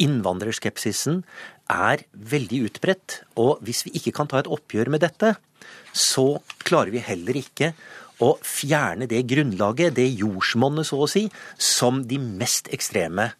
[0.00, 1.22] innvandrerskepsisen,
[1.70, 3.20] er veldig utbredt.
[3.40, 5.34] Og hvis vi ikke kan ta et oppgjør med dette,
[5.92, 7.74] så klarer vi heller ikke
[8.20, 13.30] å fjerne det grunnlaget, det jordsmonnet så å si, som de mest ekstreme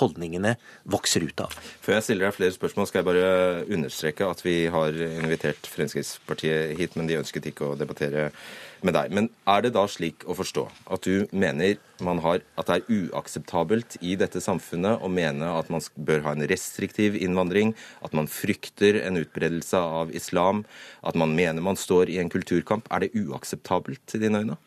[0.00, 1.56] holdningene vokser ut av.
[1.84, 6.76] Før jeg stiller deg flere spørsmål, skal jeg bare understreke at vi har invitert Fremskrittspartiet
[6.78, 8.30] hit, men de ønsket ikke å debattere
[8.84, 9.12] med deg.
[9.14, 13.96] Men er det da slik å forstå at du mener har, at det er uakseptabelt
[14.04, 17.74] i dette samfunnet å mene at man bør ha en restriktiv innvandring,
[18.04, 20.64] at man frykter en utbredelse av islam,
[21.02, 22.90] at man mener man står i en kulturkamp?
[22.92, 24.60] Er det uakseptabelt i dine øyne?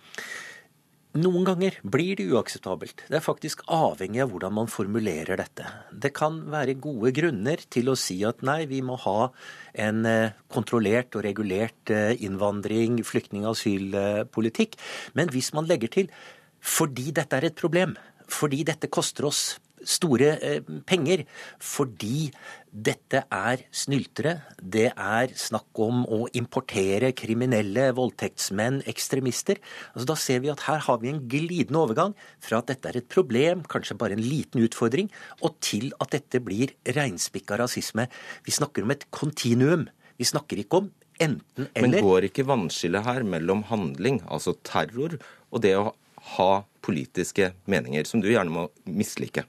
[1.18, 3.02] Noen ganger blir det uakseptabelt.
[3.10, 5.66] Det er faktisk avhengig av hvordan man formulerer dette.
[5.90, 9.32] Det kan være gode grunner til å si at nei, vi må ha
[9.74, 14.78] en eh, kontrollert og regulert eh, innvandring, flyktning- og asylpolitikk.
[15.18, 16.14] Men hvis man legger til
[16.62, 17.98] fordi dette er et problem,
[18.30, 19.44] fordi dette koster oss
[19.88, 21.26] store eh, penger
[21.64, 22.30] fordi
[22.70, 24.36] dette er snyltere.
[24.62, 29.58] Det er snakk om å importere kriminelle voldtektsmenn, ekstremister.
[29.94, 33.02] Altså, da ser vi at her har vi en glidende overgang fra at dette er
[33.02, 35.10] et problem, kanskje bare en liten utfordring,
[35.42, 38.06] og til at dette blir reinspikka rasisme.
[38.46, 39.88] Vi snakker om et kontinuum.
[40.20, 42.00] Vi snakker ikke om enten-eller.
[42.00, 45.18] Men går ikke vannskillet her mellom handling, altså terror,
[45.50, 45.90] og det å
[46.36, 46.52] ha
[46.86, 49.46] politiske meninger, som du gjerne må mislike?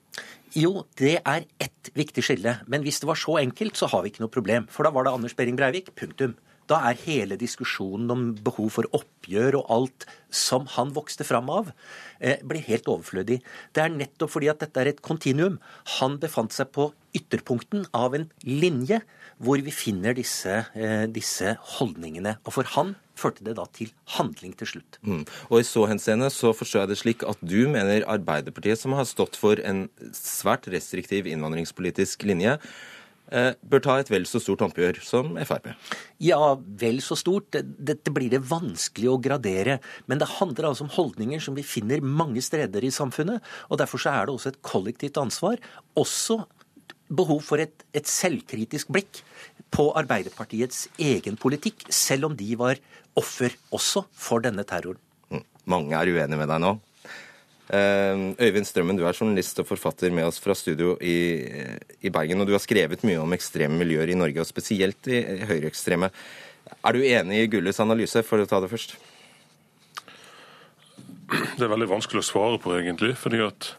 [0.59, 2.57] Jo, det er ett viktig skille.
[2.67, 4.67] Men hvis det var så enkelt, så har vi ikke noe problem.
[4.71, 5.93] For da var det Anders Behring Breivik.
[5.95, 6.35] Punktum.
[6.71, 11.73] Da er hele diskusjonen om behov for oppgjør og alt som han vokste fram av,
[12.21, 13.41] eh, blir helt overflødig.
[13.75, 15.59] Det er nettopp fordi at dette er et kontinuum.
[15.99, 19.03] Han befant seg på ytterpunkten av en linje
[19.41, 22.39] hvor vi finner disse, eh, disse holdningene.
[22.45, 25.01] Og for han førte det da til handling til slutt.
[25.07, 25.25] Mm.
[25.51, 29.09] Og I så henseende så forstår jeg det slik at du mener Arbeiderpartiet, som har
[29.09, 32.57] stått for en svært restriktiv innvandringspolitisk linje,
[33.31, 35.73] eh, bør ta et vel så stort oppgjør som Frp?
[36.23, 37.55] Ja, vel så stort.
[37.55, 39.79] Dette blir det vanskelig å gradere.
[40.11, 43.45] Men det handler altså om holdninger som vi finner mange steder i samfunnet.
[43.71, 45.61] Og derfor så er det også et kollektivt ansvar.
[45.97, 46.43] Også
[47.11, 49.23] behov for et, et selvkritisk blikk
[49.75, 52.81] på Arbeiderpartiets egen politikk, selv om de var
[53.19, 55.01] offer også for denne terroren.
[55.31, 55.45] Mm.
[55.71, 56.77] Mange er uenige med deg nå.
[57.71, 61.47] Eh, Øyvind Strømmen, du er journalist og forfatter med oss fra studio i,
[62.03, 62.43] i Bergen.
[62.43, 66.11] Og du har skrevet mye om ekstreme miljøer i Norge, og spesielt i høyreekstreme.
[66.81, 68.97] Er du enig i Gulles analyse, for å ta det først?
[71.31, 73.15] Det er veldig vanskelig å svare på, egentlig.
[73.19, 73.71] fordi at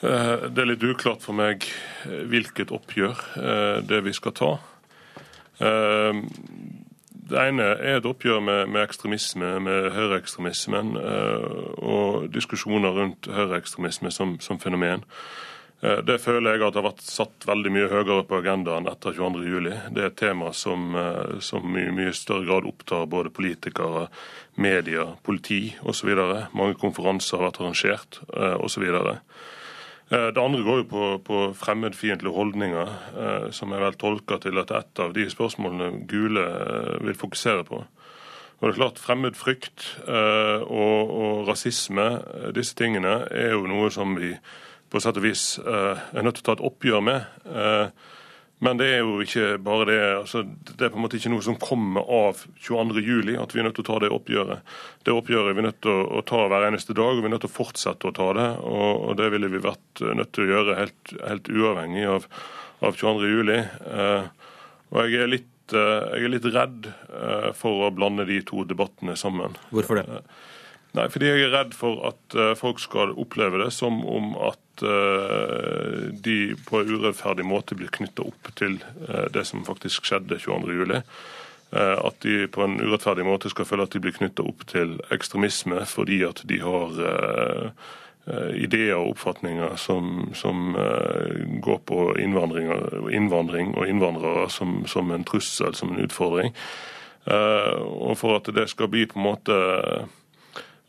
[0.00, 1.64] det er litt uklart for meg
[2.04, 3.22] eh, hvilket oppgjør
[3.88, 4.50] det vi skal ta.
[7.26, 10.92] Det ene er et oppgjør med, med ekstremisme, med høyreekstremismen,
[11.80, 15.02] og diskusjoner rundt høyreekstremisme som, som fenomen.
[15.80, 19.72] Det føler jeg at har vært satt veldig mye høyere på agendaen etter 22.07.
[19.96, 20.94] Det er et tema som,
[21.40, 24.06] som i mye større grad opptar både politikere,
[24.60, 26.12] media, politi osv.
[26.52, 28.20] Mange konferanser har vært arrangert
[28.60, 28.86] osv.
[30.10, 34.60] Eh, det andre går jo på, på fremmedfiendtlige holdninger, eh, som er vel tolka til
[34.62, 37.80] at et av de spørsmålene Gule eh, vil fokusere på.
[38.56, 42.06] Og det er klart Fremmedfrykt uh, og, og, rasisme,
[42.56, 44.30] disse tingene, er jo noe som vi
[44.88, 47.26] på sett og vis er nødt til å ta et oppgjør med.
[48.64, 49.96] Men det er jo ikke bare det.
[50.22, 53.34] Altså, det er på en måte ikke noe som kommer av 22.07.
[53.36, 54.76] at vi er nødt til å ta det oppgjøret.
[55.04, 57.44] Det oppgjøret er vi nødt til å, ta hver eneste dag, og vi er nødt
[57.44, 58.48] til å fortsette å ta det.
[58.64, 62.28] Og, det ville vi vært nødt til å gjøre helt, helt uavhengig av,
[62.80, 63.52] av 22.07.
[63.92, 64.50] Eh,
[64.94, 68.64] og jeg er, litt, eh, jeg er litt redd eh, for å blande de to
[68.64, 69.60] debattene sammen.
[69.68, 70.06] Hvorfor det?
[70.08, 70.44] Eh,
[70.96, 74.62] nei, fordi jeg er redd for at eh, folk skal oppleve det som om at
[74.82, 80.40] uh, de på en urettferdig måte blir knytta opp til uh, det som faktisk skjedde
[80.42, 80.96] 22.07.
[81.74, 84.98] Uh, at de på en urettferdig måte skal føle at de blir knytta opp til
[85.14, 87.00] ekstremisme fordi at de har
[88.58, 90.74] ideer og oppfatninger som, som
[91.62, 92.72] går på innvandring,
[93.78, 96.50] og innvandrere som, som, en trussel, som en utfordring.
[97.30, 99.60] og for at det skal bli på en måte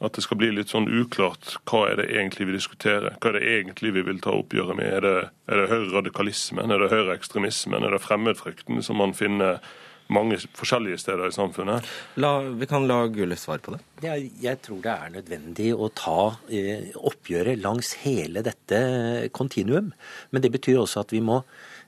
[0.03, 3.17] at det skal bli litt sånn uklart hva er det egentlig vi diskuterer.
[3.17, 4.91] Hva er det egentlig vi vil ta oppgjøret med?
[4.99, 5.17] Er det,
[5.49, 9.61] er det høyreradikalismen, er det høyreekstremismen, er det fremmedfrykten som man finner
[10.13, 11.87] mange forskjellige steder i samfunnet?
[12.21, 13.81] La, vi kan la Gullet svare på det.
[14.05, 16.19] Jeg, jeg, tror det er nødvendig å ta
[16.53, 18.79] eh, oppgjøret langs hele dette
[19.35, 19.91] kontinuum.
[20.31, 21.41] Men det betyr også at vi må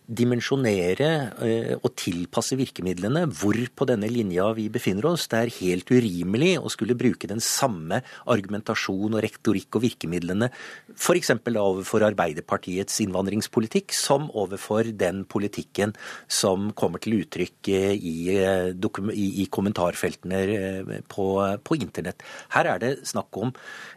[0.09, 1.09] dimensjonere
[1.45, 5.27] eh, og tilpasse virkemidlene hvor på denne linja vi befinner oss.
[5.29, 10.49] Det er helt urimelig å skulle bruke den samme argumentasjon og rektorikk og virkemidlene
[10.95, 11.33] f.eks.
[11.49, 15.93] overfor Arbeiderpartiets innvandringspolitikk som overfor den politikken
[16.27, 21.27] som kommer til uttrykk eh, i, eh, i kommentarfeltene på,
[21.63, 22.25] på internett.
[22.55, 23.53] Her er det snakk om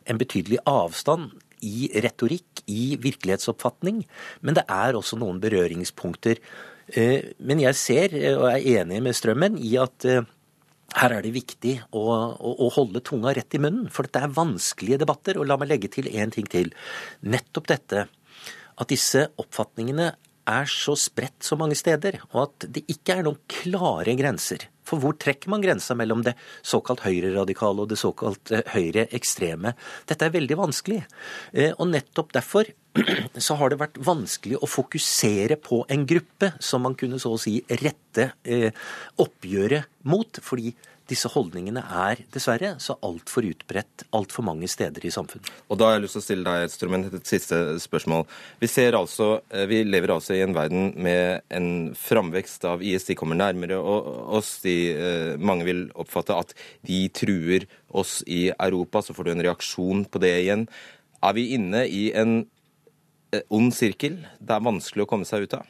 [0.07, 4.03] en betydelig avstand i retorikk, i virkelighetsoppfatning,
[4.42, 6.40] men det er også noen berøringspunkter.
[6.92, 10.27] Eh, men jeg ser, eh, og er enig med Strømmen, i at eh,
[10.98, 12.03] her er det viktig å,
[12.37, 15.38] å, holde tunga rett i munnen, for dette er vanskelige debatter.
[15.40, 16.72] Og la meg legge til én ting til.
[17.25, 20.11] Nettopp dette at disse oppfatningene
[20.53, 24.66] er så spredt så mange steder, og at det ikke er noen klare grenser.
[24.88, 26.35] For hvor trekker man grensa mellom det
[26.66, 29.75] såkalt høyreradikale og det såkalt eh, høyreekstreme?
[30.11, 31.03] Dette er veldig vanskelig.
[31.53, 32.71] Eh, og nettopp derfor
[33.47, 37.40] så har det vært vanskelig å fokusere på en gruppe som man kunne så å
[37.40, 38.71] si rette eh,
[39.23, 40.42] oppgjøret mot.
[40.42, 40.75] fordi
[41.11, 45.51] disse holdningene er dessverre så altfor utbredt altfor mange steder i samfunnet.
[45.69, 48.25] Og da har jeg lyst til å stille deg Strømmen, et siste spørsmål.
[48.62, 53.09] Vi, altså, eh, vi lever altså i en verden med en framvekst av IS.
[53.11, 54.61] De kommer nærmere oss.
[54.62, 56.55] De, eh, mange vil oppfatte at
[56.87, 59.03] de truer oss i Europa.
[59.03, 60.69] Så får du en reaksjon på det igjen.
[61.23, 62.47] Er vi inne i en
[63.33, 65.69] eh, ond sirkel det er vanskelig å komme seg ut av?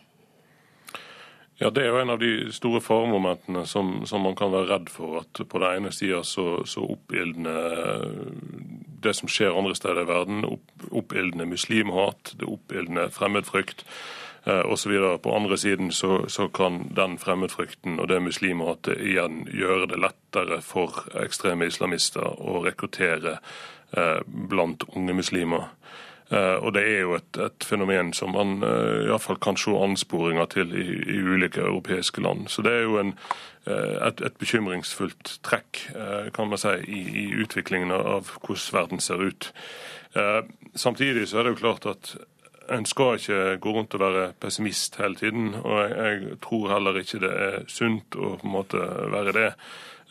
[1.60, 4.88] Ja, Det er jo en av de store faremomentene som, som, man kan være redd
[4.90, 5.20] for.
[5.20, 8.08] At på den ene sida så, så oppildner
[9.02, 13.84] det som skjer andre steder i verden, opp, oppildner muslimhat, det oppildner fremmedfrykt
[14.46, 14.94] eh, osv.
[15.22, 20.62] På andre siden så, så, kan den fremmedfrykten og det muslimhatet igjen gjøre det lettere
[20.66, 23.38] for ekstreme islamister å rekruttere
[23.96, 25.70] eh, blant unge muslimer.
[26.30, 30.48] Eh, og det er jo et, et fenomen som man uh, iallfall kan se ansporinger
[30.54, 32.46] til i, i, ulike europeiske land.
[32.48, 33.14] Så det er jo en,
[33.66, 35.85] eh, et, et, bekymringsfullt trekk
[36.35, 39.52] kan man si, i, i utviklingen av hvordan verden ser ut.
[40.76, 42.14] Samtidig så er det jo klart at
[42.72, 45.54] en skal ikke gå rundt og være pessimist hele tiden.
[45.54, 48.82] Og jeg, jeg tror heller ikke det er sunt å på en måte
[49.12, 49.48] være det.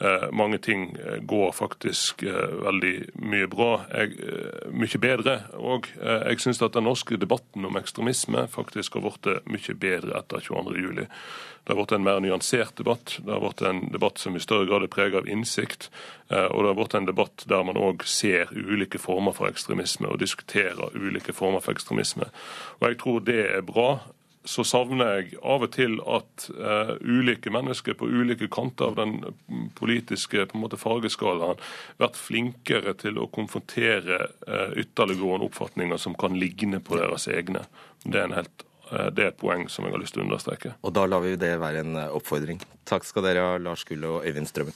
[0.02, 3.70] Eh, mange ting eh, går faktisk eh, veldig mye bra.
[3.94, 4.16] Jeg,
[4.74, 5.36] mye bedre.
[5.62, 10.42] Og jeg syns at den norske debatten om ekstremisme faktisk har blitt mye bedre etter
[10.42, 11.04] 22.07.
[11.62, 13.20] Det har blitt en mer nyansert debatt.
[13.22, 15.92] Det har blitt en debatt som i større grad er preget av innsikt.
[16.32, 20.24] Og det har blitt en debatt der man òg ser ulike former for ekstremisme og
[20.24, 22.32] diskuterer ulike former for ekstremisme.
[22.80, 23.92] Og jeg tror det er bra
[24.44, 29.36] så savner jeg av og til at uh, ulike mennesker på ulike kanter av den
[29.78, 31.62] politiske på en måte, fargeskalaen
[32.02, 37.62] vært flinkere til å konfrontere uh, ytterliggående oppfatninger som kan ligne på deres egne.
[38.04, 40.70] Det er, helt, uh, det er, et poeng som jeg har lyst til å understreke.
[40.82, 42.60] Og da lar vi det være en oppfordring.
[42.90, 44.76] Takk skal dere ha, Lars Gulle og Øyvind Strømmen.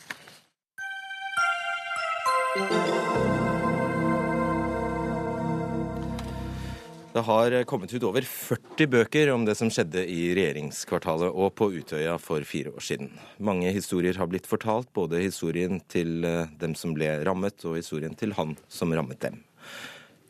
[7.16, 11.70] Det har kommet ut over 40 bøker om det som skjedde i regjeringskvartalet og på
[11.72, 13.14] Utøya for fire år siden.
[13.40, 18.20] Mange historier har blitt fortalt, både historien til eh, dem som ble rammet, og historien
[18.20, 19.40] til han som rammet dem.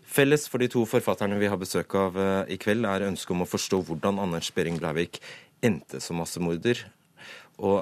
[0.05, 3.41] Felles for de to forfatterne vi har besøk av eh, i kveld, er ønsket om
[3.47, 5.23] å forstå hvordan Anders Behring Breivik
[5.65, 6.85] endte som massemorder.
[7.65, 7.81] Og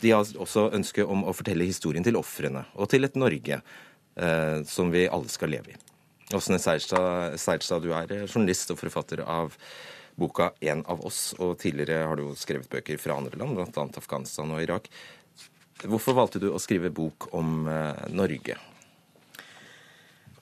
[0.00, 4.62] de har også ønske om å fortelle historien til ofrene og til et Norge eh,
[4.64, 5.84] som vi alle skal leve i.
[6.32, 9.52] Åsne Seierstad, du er journalist og forfatter av
[10.16, 13.88] boka 'En av oss', og tidligere har du skrevet bøker fra andre land, bl.a.
[13.96, 14.88] Afghanistan og Irak.
[15.82, 18.56] Hvorfor valgte du å skrive bok om eh, Norge?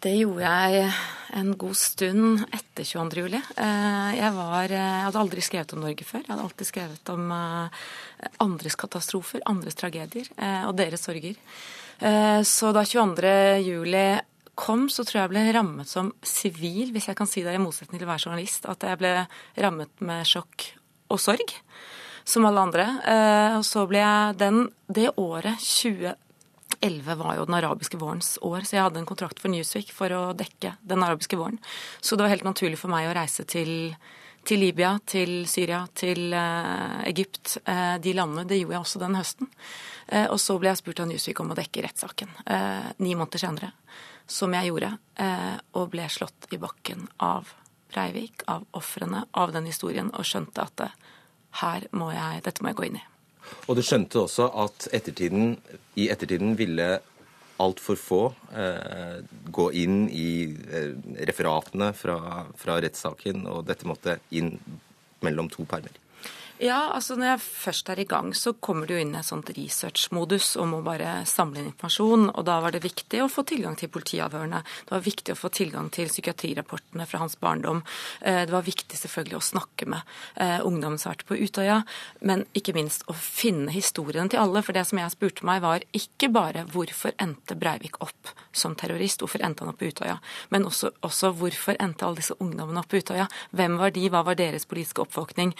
[0.02, 0.92] Det gjorde jeg
[1.38, 3.22] en god stund etter 22.
[3.22, 3.40] juli.
[3.56, 6.22] Eh, jeg, var, eh, jeg hadde aldri skrevet om Norge før.
[6.22, 7.32] Jeg hadde alltid skrevet om
[8.38, 10.28] andres katastrofer, andres tragedier
[10.68, 11.38] og deres sorger.
[12.46, 13.32] Så da 22.
[13.62, 14.04] juli
[14.58, 17.62] kom, så tror jeg jeg ble rammet som sivil, hvis jeg kan si det i
[17.62, 18.68] motsetning til å være journalist.
[18.70, 19.12] At jeg ble
[19.64, 20.68] rammet med sjokk
[21.12, 21.54] og sorg,
[22.24, 22.88] som alle andre.
[23.08, 28.66] Eh, og så ble jeg den Det året, 2011, var jo den arabiske vårens år,
[28.66, 31.60] så jeg hadde en kontrakt for Newsweek for å dekke den arabiske våren.
[32.00, 33.94] Så det var helt naturlig for meg å reise til
[34.42, 37.60] til Libya, til Syria, til uh, Egypt.
[37.62, 38.42] Uh, de landene.
[38.42, 39.50] Det gjorde jeg også den høsten.
[40.10, 42.32] Uh, og så ble jeg spurt av Newsweek om å dekke rettssaken
[42.98, 43.70] ni måneder senere
[44.26, 47.52] som jeg gjorde, eh, og ble slått i bakken av
[47.92, 50.90] Breivik, av ofrene, av den historien, og skjønte at det,
[51.60, 53.06] her må jeg, dette må jeg gå inn i.
[53.68, 55.56] Og du skjønte også at ettertiden,
[56.00, 57.02] i ettertiden ville
[57.62, 58.20] altfor få
[58.56, 59.18] eh,
[59.54, 60.94] gå inn i eh,
[61.28, 64.54] referatene fra, fra rettssaken, og dette måtte inn
[65.22, 65.92] mellom to permer?
[66.60, 69.48] Ja, altså når jeg først er i gang, så kommer du inn i et sånt
[69.56, 72.28] research-modus og må bare samle inn informasjon.
[72.30, 74.60] Og da var det viktig å få tilgang til politiavhørene.
[74.84, 77.82] Det var viktig å få tilgang til psykiatrirapportene fra hans barndom.
[78.20, 80.10] Eh, det var viktig selvfølgelig å snakke med
[80.62, 81.78] ungdommen som har vært på Utøya,
[82.26, 84.62] men ikke minst å finne historien til alle.
[84.62, 89.22] For det som jeg spurte meg, var ikke bare hvorfor endte Breivik opp som terrorist,
[89.22, 90.18] hvorfor endte han opp på Utøya,
[90.52, 93.28] men også, også hvorfor endte alle disse ungdommene opp på Utøya?
[93.56, 95.54] Hvem var de, hva var deres politiske oppvåkning?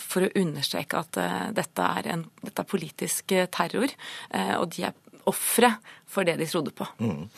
[0.00, 3.92] Eh, for å understreke at uh, dette, er en, dette, er politisk eh, terror,
[4.34, 4.96] uh, og de er
[5.28, 5.74] ofre
[6.10, 6.86] for det de trodde på.
[6.98, 7.28] Mm.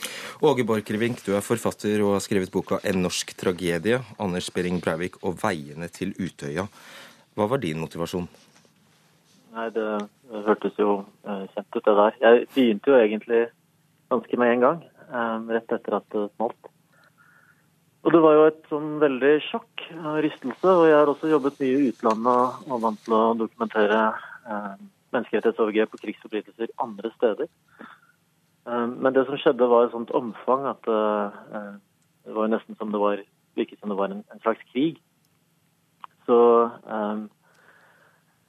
[0.47, 4.01] Åge Borchgrevink, du er forfatter og har skrevet boka 'En norsk tragedie'.
[4.19, 6.69] Anders Behring Breivik og 'Veiene til Utøya'.
[7.35, 8.29] Hva var din motivasjon?
[9.53, 10.09] Nei, Det
[10.47, 12.13] hørtes jo kjent ut, det der.
[12.21, 13.47] Jeg begynte jo egentlig
[14.09, 14.79] ganske med en gang,
[15.49, 16.73] rett etter at det smalt.
[18.03, 20.69] Og det var jo et sånn veldig sjokk og rystelse.
[20.69, 24.73] Og jeg har også jobbet mye i utlandet og vant til å dokumentere eh,
[25.15, 27.51] menneskerettighetsovergrep og krigsforbrytelser andre steder.
[28.67, 31.71] Eh, men det som skjedde, var et sånt omfang at eh,
[32.27, 33.23] det var nesten som det var
[33.55, 34.99] virket som det var en, en slags krig.
[36.27, 37.23] Så eh,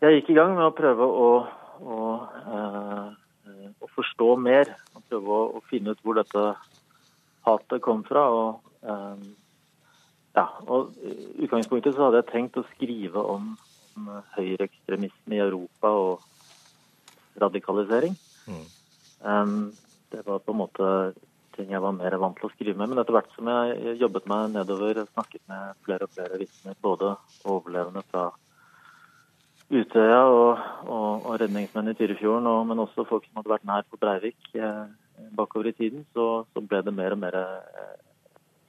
[0.03, 1.29] jeg gikk i gang med å prøve å,
[1.77, 1.99] å,
[2.57, 4.73] eh, å forstå mer.
[4.97, 6.49] Og prøve å, å, finne ut hvor dette
[7.45, 8.25] hatet kom fra.
[8.33, 9.31] og eh,
[10.33, 13.51] ja, og I utgangspunktet så hadde jeg tenkt å skrive om,
[13.97, 16.23] om høyreekstremisme i Europa og
[17.41, 18.15] radikalisering.
[18.49, 18.65] Mm.
[19.23, 19.59] Um,
[20.13, 20.89] det var på en måte
[21.53, 22.91] ting jeg var mer vant til å skrive med.
[22.91, 27.13] Men etter hvert som jeg jobbet meg nedover, snakket med flere og flere vitner, både
[27.45, 28.31] overlevende fra
[29.73, 33.85] Utøya og, og, og redningsmenn i Tyrifjorden, og, men også folk som hadde vært nær
[33.89, 34.83] på Breivik eh,
[35.37, 37.95] bakover i tiden, så, så, ble det mer og mer eh,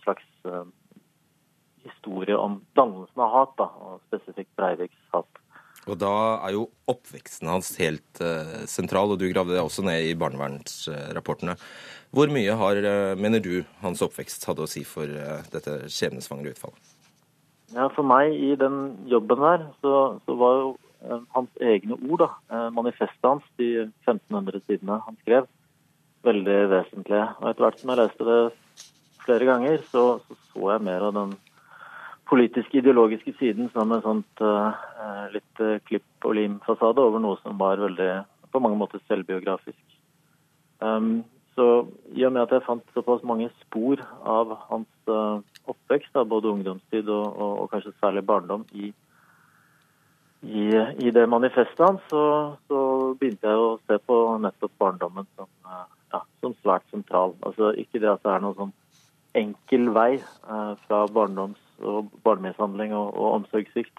[0.05, 0.63] slags eh,
[1.85, 5.41] historie om dannelsen av hat, da, og spesifikt Breiviks hat.
[5.85, 6.13] Og da
[6.47, 11.59] er jo oppveksten hans helt uh, sentral, og du gravde det også ned i barnevernsrapportene.
[12.15, 16.55] Hvor mye har, uh, mener du, hans oppvekst hadde å si for uh, dette skjebnesvangre
[16.55, 16.93] utfallet?
[17.75, 20.73] Ja, For meg i den jobben der, så, så var jo
[21.35, 25.49] hans egne ord, da, manifestet hans, de 1500 sidene han skrev,
[26.25, 27.27] veldig vesentlige.
[27.43, 28.39] Og etter hvert som jeg leste det
[29.25, 31.35] flere ganger, så så, så jeg mer av den
[32.29, 34.73] politiske ideologiske siden som en sånt uh,
[35.35, 38.11] litt uh, klipp og lim-fasade over noe som var veldig
[38.55, 39.83] på mange måter selvbiografisk.
[40.81, 46.13] Um, så i og med at jeg fant såpass mange spor av hans uh, oppvekst,
[46.17, 48.91] da, både ungdomstid og, og, og, kanskje særlig barndom, i,
[50.43, 50.65] i,
[51.07, 52.25] i det manifestet hans, så,
[52.69, 52.81] så,
[53.21, 55.51] begynte jeg å se på nettopp barndommen som,
[56.13, 57.37] ja, som svært sentral.
[57.47, 58.75] Altså Ikke det at det er noe sånn
[59.35, 60.19] enkel vei
[60.87, 63.99] fra barndoms og barnemishandling og, og omsorgssvikt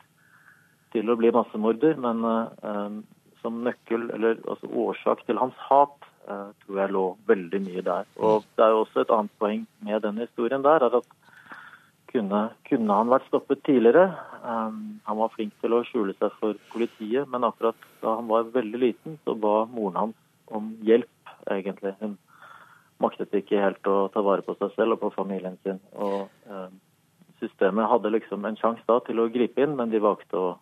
[0.95, 3.01] til å bli massemorder, men uh,
[3.43, 5.95] som nøkkel, eller altså årsak til hans hat,
[6.29, 8.09] uh, tror jeg lå veldig mye der.
[8.15, 11.11] Og det er jo også et annet poeng med den historien der, er at
[12.13, 14.07] kunne, kunne han vært stoppet tidligere?
[14.45, 18.47] Um, han var flink til å skjule seg for politiet, men akkurat da han var
[18.55, 20.21] veldig liten, så ba moren hans
[20.55, 21.11] om hjelp,
[21.51, 21.95] egentlig.
[21.99, 22.15] Hun
[23.03, 25.81] maktet ikke helt å ta vare på seg selv og på familien sin.
[25.93, 26.69] og eh,
[27.41, 30.53] systemet hadde liksom en sjanse da til å gripe inn, men de valgte å,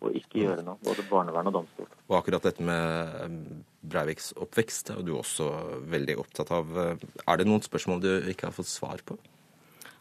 [0.00, 1.88] å ikke gjøre noe, både barnevern og domstol.
[2.06, 3.34] Og akkurat dette med
[3.82, 5.50] Breiviks oppvekst er du også
[5.90, 6.70] veldig opptatt av.
[6.78, 9.18] Er det noen spørsmål du ikke har fått svar på?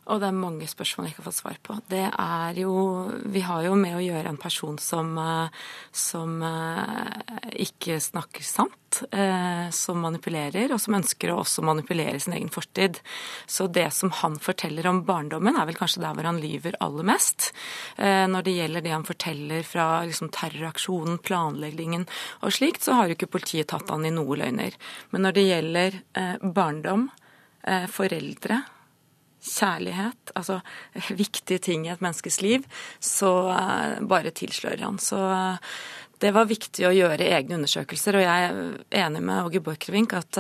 [0.10, 1.76] Og det er mange spørsmål jeg ikke har fått svar på.
[1.90, 2.74] Det er jo
[3.30, 5.50] Vi har jo med å gjøre en person som, eh,
[5.92, 7.20] som eh,
[7.66, 13.00] ikke snakker sant, eh, som manipulerer, og som ønsker å også manipulere sin egen fortid.
[13.46, 17.06] Så det som han forteller om barndommen, er vel kanskje der hvor han lyver aller
[17.06, 17.52] mest.
[17.98, 22.08] Når det gjelder det han forteller fra liksom, terroraksjonen, planleggingen
[22.42, 24.74] og slikt, så har jo ikke politiet tatt han i noe løgner.
[25.12, 26.02] Men når det gjelder
[26.42, 27.10] barndom,
[27.92, 28.64] foreldre
[29.46, 30.60] kjærlighet, altså
[31.10, 32.68] viktige ting i et menneskes liv,
[33.00, 35.00] så uh, bare tilslører han.
[35.02, 35.58] Så uh,
[36.20, 40.40] det var viktig å gjøre egne undersøkelser, og jeg er enig med Åge Borchgrevink at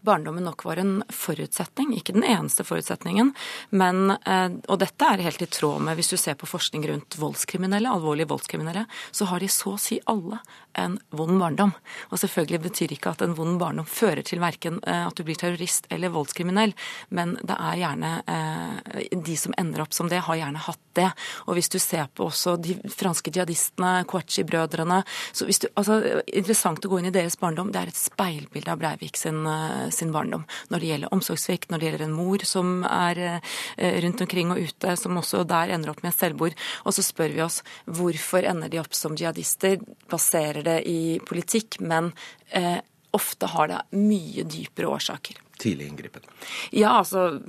[0.00, 3.32] barndommen nok var en forutsetning, ikke den eneste forutsetningen.
[3.70, 7.18] Men, eh, og dette er helt i tråd med hvis du ser på forskning rundt
[7.20, 10.40] voldskriminelle, alvorlige voldskriminelle, så har de så å si alle
[10.76, 11.72] en vond barndom.
[12.10, 15.38] Og selvfølgelig betyr ikke at en vond barndom fører til verken eh, at du blir
[15.38, 16.74] terrorist eller voldskriminell,
[17.08, 21.08] men det er gjerne eh, de som ender opp som det, har gjerne hatt det.
[21.46, 26.00] Og hvis du ser på også de franske jihadistene, Kouachi-brødrene så hvis du, altså,
[26.36, 27.70] Interessant å gå inn i deres barndom.
[27.72, 29.46] Det er et speilbilde av Breivik sin
[29.94, 30.46] sin barndom.
[30.72, 34.60] Når det gjelder omsorgssvikt, når det gjelder en mor som er eh, rundt omkring og
[34.62, 36.56] ute, som også der ender opp med selvbord.
[36.84, 39.80] Og så spør vi oss hvorfor ender de opp som jihadister?
[40.10, 42.12] Baserer det i politikk, men
[42.50, 42.78] eh,
[43.16, 46.26] ofte har det mye dypere årsaker tidlig inngripen?
[46.70, 47.40] Ja, altså,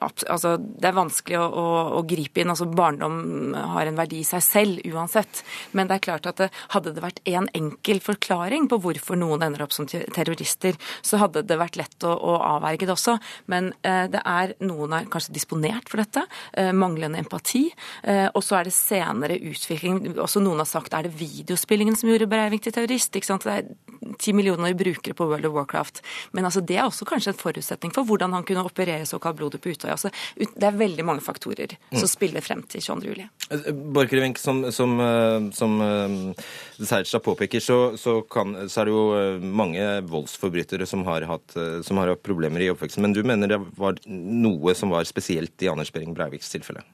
[0.00, 1.66] altså Det er vanskelig å, å,
[1.98, 2.52] å, gripe inn.
[2.52, 5.42] altså Barndom har en verdi i seg selv uansett.
[5.74, 9.18] Men det er klart at det, hadde det vært én en enkel forklaring på hvorfor
[9.18, 13.16] noen ender opp som terrorister, så hadde det vært lett å, å avverge det også.
[13.52, 16.24] Men eh, det er noen er kanskje disponert for dette.
[16.52, 17.66] Eh, manglende empati.
[18.02, 20.02] Eh, og så er det senere utvikling.
[20.20, 23.14] Også noen har sagt er det videospillingen som gjorde Breivik til terrorist.
[23.16, 23.46] ikke sant?
[23.46, 26.02] Det er ti millioner brukere på World of Warcraft.
[26.36, 29.62] Men altså, det er også kanskje et forutsetning for hvordan han kunne operere såkalt blodet
[29.62, 29.96] på Utøya.
[29.96, 32.12] Altså, det er veldig mange faktorer som mm.
[32.12, 33.10] spiller frem til 22.
[33.10, 33.26] juli.
[33.50, 39.50] Eh, Borchgrevink, som, som, eh, som eh, påpeker, så, så, kan, så, er det jo
[39.60, 43.04] mange voldsforbrytere som har, hatt, som har hatt problemer i oppveksten.
[43.04, 46.84] Men du mener det var noe som var spesielt i Anders Behring Breiviks tilfelle?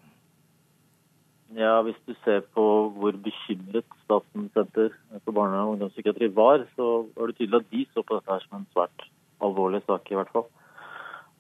[1.57, 2.63] Ja, Hvis du ser på
[3.01, 4.91] hvor bekymret Statens senter
[5.25, 8.43] for barne- og ungdomspsykiatri var, så var det tydelig at de så på dette her
[8.45, 9.07] som en svært
[9.45, 10.49] alvorlig saker, i hvert fall.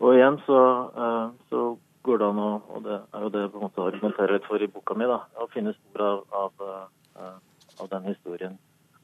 [0.04, 0.60] Og igjen så,
[0.92, 1.64] eh, så
[2.06, 4.62] går det an å og det er jo det på en måte argumenterer litt for
[4.62, 6.66] i boka mi, da, å finne spor av, av,
[7.16, 7.36] eh,
[7.80, 8.58] av den historien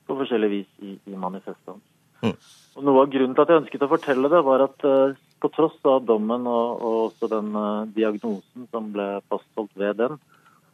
[0.06, 1.74] på forskjellig vis i, i manifestet
[2.22, 2.36] mm.
[2.76, 5.50] Og Noe av grunnen til at jeg ønsket å fortelle det, var at uh, på
[5.52, 10.16] tross av dommen og, og også den uh, diagnosen som ble fastholdt ved den,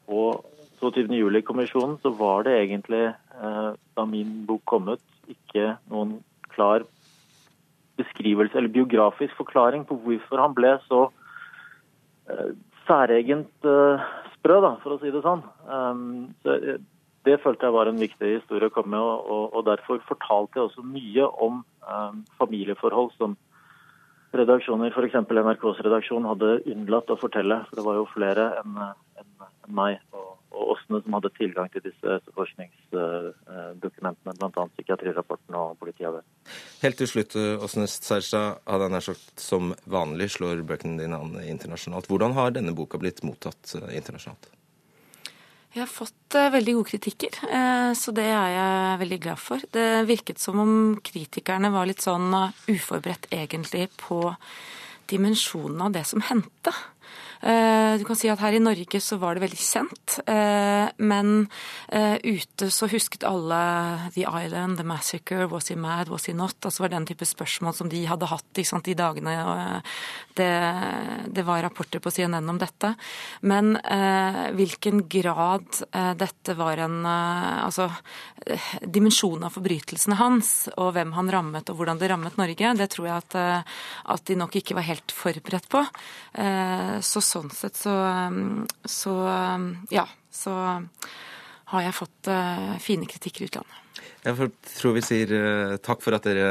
[0.08, 0.44] og
[0.78, 1.08] 22.
[1.10, 6.20] juli-kommisjonen, så var det egentlig, uh, da min bok kom ut, ikke noen
[6.54, 6.86] klar
[7.98, 11.08] beskrivelse eller biografisk forklaring på hvorfor han ble så
[12.30, 12.50] uh,
[12.86, 14.04] særegent uh,
[14.36, 15.42] sprø, da, for å si det sånn.
[15.66, 16.78] Um, så, uh,
[17.26, 20.60] det følte jeg var en viktig historie å komme med, og, og, og derfor fortalte
[20.60, 23.36] jeg også mye om um, familieforhold som
[24.36, 25.16] redaksjoner, f.eks.
[25.28, 27.62] NRKs redaksjon, hadde unnlatt å fortelle.
[27.68, 30.00] For det var jo flere enn en, en meg.
[30.12, 34.64] Og og Åsne som hadde tilgang til disse forskningsdokumentene, bl.a.
[34.74, 36.24] psykiatrirapporten og politiavhør.
[36.82, 41.32] Helt til slutt, Åsne Seierstad, hadde jeg nær sagt som vanlig slår bøkene dine an
[41.44, 42.08] internasjonalt.
[42.10, 44.44] Hvordan har denne boka blitt mottatt eh, internasjonalt?
[45.74, 49.58] Jeg har fått uh, veldig gode kritikker, uh, så det er jeg veldig glad for.
[49.76, 50.72] Det virket som om
[51.04, 52.32] kritikerne var litt sånn
[52.72, 54.22] uforberedt egentlig på
[55.08, 56.72] dimensjonen av det som hendte.
[57.42, 61.46] Eh, du kan si at her i Norge så var det veldig kjent, eh, men
[61.86, 63.60] eh, ute så husket alle
[64.16, 66.58] The Island, The Massacre, Was he mad, was he not?
[66.64, 69.36] Altså var den type spørsmål som de hadde hatt sant, de dagene
[70.34, 70.50] det,
[71.30, 72.90] det, var rapporter på CNN om dette.
[73.46, 73.76] Men
[74.56, 75.80] hvilken grad
[76.18, 77.88] dette var en Altså
[78.82, 83.08] dimensjonen av forbrytelsene hans, og hvem han rammet, og hvordan det rammet Norge, det tror
[83.08, 83.38] jeg at,
[84.14, 85.82] at de nok ikke var helt forberedt på.
[87.04, 90.54] Så sånn sett så, um, så um, ja, så
[91.72, 93.84] har jeg fått uh, fine kritikker i utlandet.
[94.24, 95.30] Jeg tror vi sier
[95.82, 96.48] takk for at dere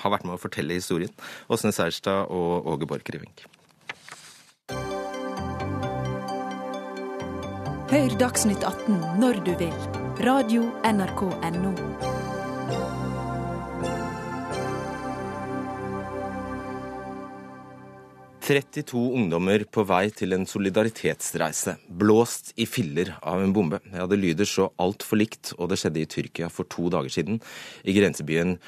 [0.00, 1.12] har vært med å fortelle historien.
[1.52, 3.44] Åsne Seierstad og Åge Borchgrevink.
[7.92, 9.76] Hør Dagsnytt 18 når du vil.
[10.24, 12.13] Radio NRK Radio.nrk.no.
[18.44, 23.78] 32 ungdommer på vei til en solidaritetsreise, blåst i filler av en bombe.
[23.88, 27.40] Ja, Det lyder så altfor likt, og det skjedde i Tyrkia for to dager siden,
[27.84, 28.58] i grensebyen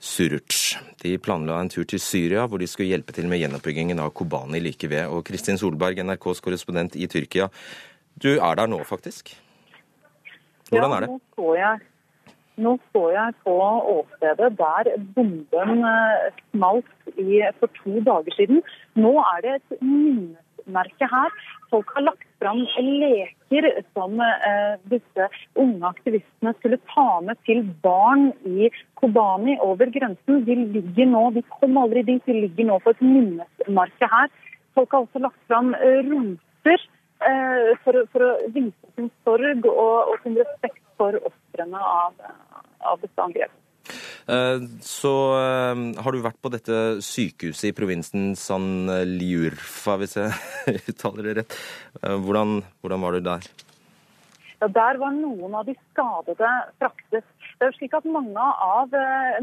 [0.00, 0.74] Suruc.
[1.02, 4.58] De planla en tur til Syria, hvor de skulle hjelpe til med gjenoppbyggingen av Kobani
[4.58, 5.06] like ved.
[5.06, 7.50] Og Kristin Solberg, NRKs korrespondent i Tyrkia,
[8.18, 9.30] du er der nå, faktisk?
[10.70, 11.08] Hvordan er det?
[11.08, 11.86] Ja, nå står jeg
[12.60, 13.56] nå står jeg på
[13.96, 18.62] åstedet der bomben eh, smalt i, for to dager siden.
[19.00, 21.34] Nå er det et minnesmerke her.
[21.70, 25.28] Folk har lagt fram leker som eh, disse
[25.60, 30.44] unge aktivistene skulle ta med til barn i Kobani over grensen.
[30.46, 34.32] De ligger nå, de kom aldri dit, de ligger nå på et minnesmerke her.
[34.74, 36.12] Folk har også lagt fram eh,
[36.66, 42.30] eh, for, for, å vise sin sorg og, og sin respekt for ofrene av,
[42.92, 43.60] av dette angrepet.
[44.30, 50.36] Eh, så eh, har du vært på dette sykehuset i provinsen San Liurfa, hvis jeg
[50.92, 51.58] uttaler det rett.
[52.02, 53.50] Eh, hvordan, hvordan var du der?
[54.60, 57.24] Ja, Der var noen av de skadede fraktet.
[57.60, 58.92] Det er jo slik at Mange av,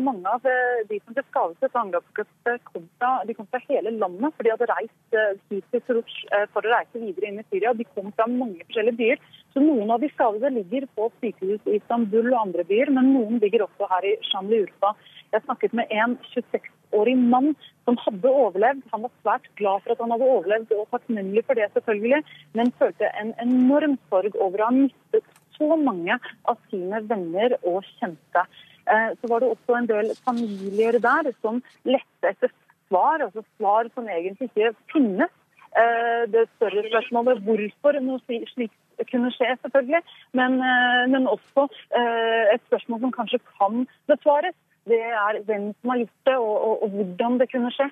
[0.02, 0.46] mange av
[0.90, 2.86] de som ble skadet etter angrepet, kom,
[3.30, 4.34] de kom fra hele landet.
[4.34, 5.18] for De hadde reist
[5.52, 6.16] hit til Suruc
[6.54, 7.76] for å reise videre inn i Syria.
[7.78, 9.22] De kom fra mange forskjellige byer.
[9.58, 13.40] Så Noen av de skadede ligger på sykehus i Istanbul og andre byer, men noen
[13.42, 14.92] ligger også her i Shamli Urfa.
[15.34, 17.56] Jeg snakket med en 26-årig mann
[17.88, 18.86] som hadde overlevd.
[18.94, 22.22] Han var svært glad for at han hadde overlevd, og takknemlig for det, selvfølgelig,
[22.54, 26.22] men følte en enorm sorg over å ha mistet så mange
[26.54, 28.48] av sine venner og kjente.
[28.86, 32.54] Eh, så var det også en del familier der som lette etter
[32.92, 35.34] svar, altså svar som egentlig ikke finnes.
[35.74, 38.22] Eh, det større spørsmålet hvorfor noe
[38.54, 40.02] slikt kunne skje, selvfølgelig.
[40.40, 41.68] Men, eh, men også
[42.00, 44.58] eh, et spørsmål som kanskje kan besvares.
[44.88, 47.90] Det er hvem som har gjort det, og, og, og hvordan det kunne skje.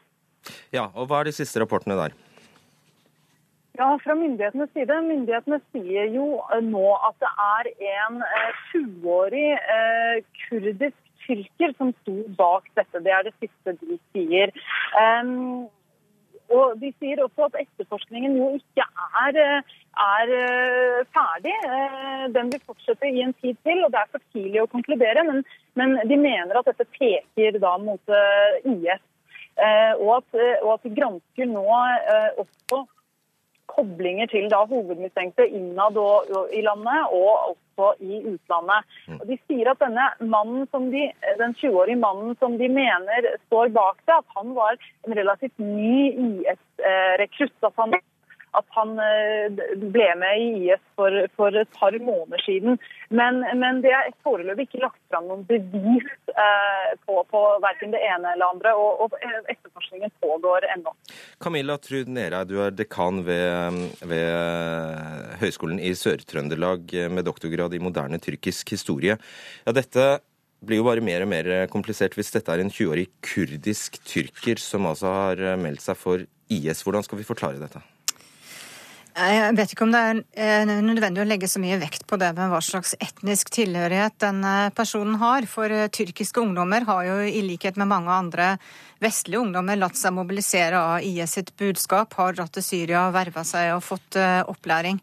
[0.73, 2.15] Ja, og Hva er de siste rapportene der?
[3.77, 5.01] Ja, Fra myndighetenes side.
[5.03, 6.27] Myndighetene sier jo
[6.63, 7.71] nå at det er
[8.05, 8.21] en
[8.71, 13.01] 20-årig eh, kurdisk tyrker som sto bak dette.
[13.03, 14.53] Det er det siste de sier.
[14.95, 15.67] Um,
[16.53, 18.85] og De sier også at etterforskningen jo ikke
[19.25, 19.39] er,
[20.05, 21.55] er, eh, ferdig.
[21.69, 25.23] Eh, den vil fortsette i en tid til, og det er for tidlig å konkludere.
[25.25, 25.43] Men,
[25.79, 29.03] men de mener at dette peker da mot eh, IS.
[30.03, 30.33] Og at,
[30.65, 31.61] og at de gransker nå
[32.43, 32.81] også
[33.75, 35.99] koblinger til da hovedmistenkte innad
[36.55, 38.89] i landet og også i utlandet.
[39.07, 39.19] Mm.
[39.19, 41.09] Og de sier at denne mannen som de,
[41.41, 46.11] Den 20-årige mannen som de mener står bak det, at han var en relativt ny
[46.27, 47.57] IS-rekrutt.
[47.63, 47.95] At han
[48.57, 52.77] at han eh, ble med i IS for, for et par måneder siden.
[53.09, 58.03] Men, men det er foreløpig ikke lagt fram noen bevis eh, på, på verken det
[58.07, 59.17] ene eller andre, og, og
[59.51, 60.93] etterforskningen pågår ennå.
[61.43, 68.21] Camilla Trud Nera, du er dekan ved, ved Høgskolen i Sør-Trøndelag med doktorgrad i moderne
[68.23, 69.19] tyrkisk historie.
[69.65, 70.15] Ja, dette
[70.65, 74.87] blir jo bare mer og mer komplisert hvis dette er en 20-årig kurdisk tyrker som
[74.89, 76.83] altså har meldt seg for IS.
[76.85, 77.81] Hvordan skal vi forklare dette?
[79.15, 82.33] Jeg vet ikke om det er eh, nødvendig å legge så mye vekt på det
[82.35, 85.47] med hva slags etnisk tilhørighet denne personen har.
[85.47, 88.49] For eh, tyrkiske ungdommer har jo i likhet med mange andre
[88.99, 93.71] vestlige ungdommer latt seg mobilisere av IS sitt budskap, har dratt til Syria, verva seg
[93.77, 94.99] og fått eh, opplæring.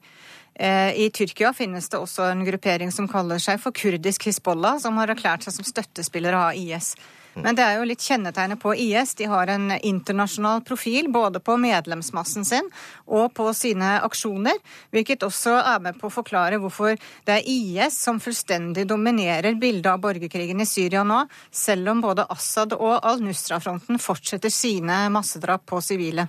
[0.63, 5.09] I Tyrkia finnes det også en gruppering som kaller seg for kurdisk Hizbollah, som har
[5.09, 6.91] erklært seg som støttespillere av IS.
[7.35, 9.15] Men det er jo litt kjennetegnet på IS.
[9.19, 12.69] De har en internasjonal profil både på medlemsmassen sin
[13.07, 14.59] og på sine aksjoner,
[14.93, 19.91] hvilket også er med på å forklare hvorfor det er IS som fullstendig dominerer bildet
[19.95, 25.81] av borgerkrigen i Syria nå, selv om både Assad og al-Nusra-fronten fortsetter sine massedrap på
[25.85, 26.29] sivile.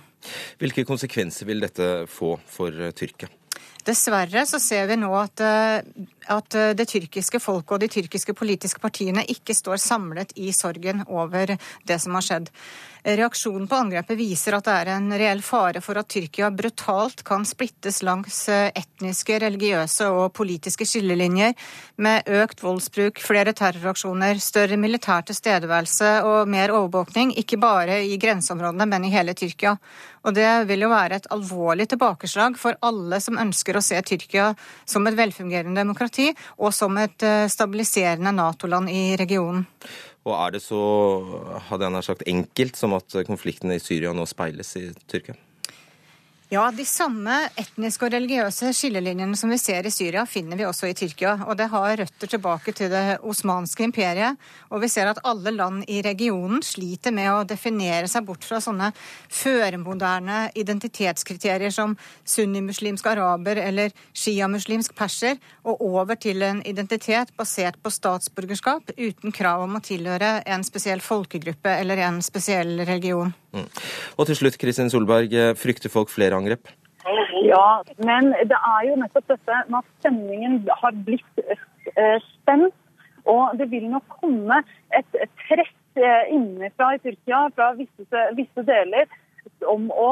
[0.60, 3.28] Hvilke konsekvenser vil dette få for Tyrkia?
[3.84, 5.84] Dessverre så ser vi nå at, eh,
[6.32, 11.04] at, eh, det tyrkiske folket og de tyrkiske politiske partiene ikke står samlet i sorgen
[11.06, 12.48] over det som har skjedd.
[13.04, 17.42] Reaksjonen på angrepet viser at det er en reell fare for at Tyrkia brutalt kan
[17.44, 21.52] splittes langs eh, etniske, religiøse og politiske skillelinjer,
[22.00, 28.88] med økt voldsbruk, flere terroraksjoner, større militær tilstedeværelse og mer overvåkning, ikke bare i grenseområdene,
[28.88, 29.76] men i hele Tyrkia.
[30.24, 34.54] Og det vil jo være et alvorlig tilbakeslag for alle som ønsker å se Tyrkia
[34.88, 39.68] som et velfungerende demokrati og som et eh, stabiliserende Nato-land i regionen.
[40.24, 40.80] Og er det så
[41.68, 45.36] hadde jeg sagt, enkelt som at konfliktene i Syria nå speiles i Tyrkia?
[46.54, 50.86] Ja, de samme etniske og religiøse skillelinjene som vi ser i Syria, finner vi også
[50.86, 51.32] i Tyrkia.
[51.48, 54.38] Og det har røtter tilbake til det osmanske imperiet.
[54.70, 58.60] Og vi ser at alle land i regionen sliter med å definere seg bort fra
[58.62, 58.92] sånne
[59.34, 67.90] førmoderne identitetskriterier som sunnimuslimsk araber eller sjiamuslimsk perser, og over til en identitet basert på
[67.90, 73.34] statsborgerskap uten krav om å tilhøre en spesiell folkegruppe eller en spesiell religion.
[73.54, 73.66] Mm.
[74.18, 76.72] Og til slutt, Kristin Solberg, frykter folk flere angrep?
[77.44, 82.76] Ja, men det er jo nettopp dette at stemningen har blitt eh, spent.
[83.28, 84.60] Og det vil nok komme
[84.92, 89.08] et press eh, innenfra i Tyrkia fra visse, visse deler
[89.68, 90.10] om å,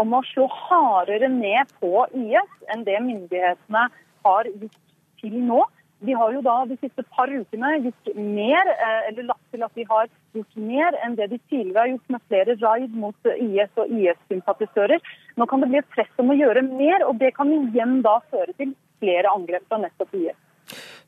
[0.00, 3.88] om å slå hardere ned på IS enn det myndighetene
[4.24, 4.80] har gjort
[5.20, 5.64] til nå.
[6.04, 9.76] De har jo da de siste par ukene gjort mer, eh, eller lagt til at
[9.76, 13.80] de har gjort mer enn det de tidligere har gjort med flere raid mot IS
[13.80, 15.00] og IS-sympatisører.
[15.36, 18.16] Nå kan det bli et press om å gjøre mer, og det kan igjen da
[18.32, 18.72] føre til
[19.02, 20.38] flere angrep fra nettopp IS.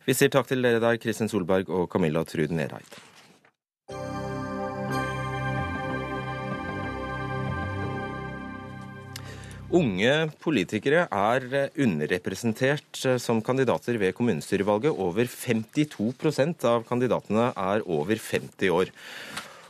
[0.05, 2.99] Vi sier takk til dere der, Kristin Solberg og Camilla Trud Nereid.
[9.68, 14.93] Unge politikere er underrepresentert som kandidater ved kommunestyrevalget.
[14.93, 18.93] Over 52% av kandidatene er over 50 år.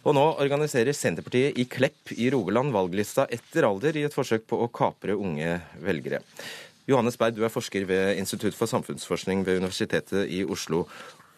[0.08, 4.56] Og nå organiserer Senterpartiet i Klepp i Rogaland valglista etter alder i et forsøk på
[4.64, 6.22] å kapre unge velgere.
[6.88, 10.86] Johannes Berg, du er forsker ved Institutt for samfunnsforskning ved Universitetet i Oslo.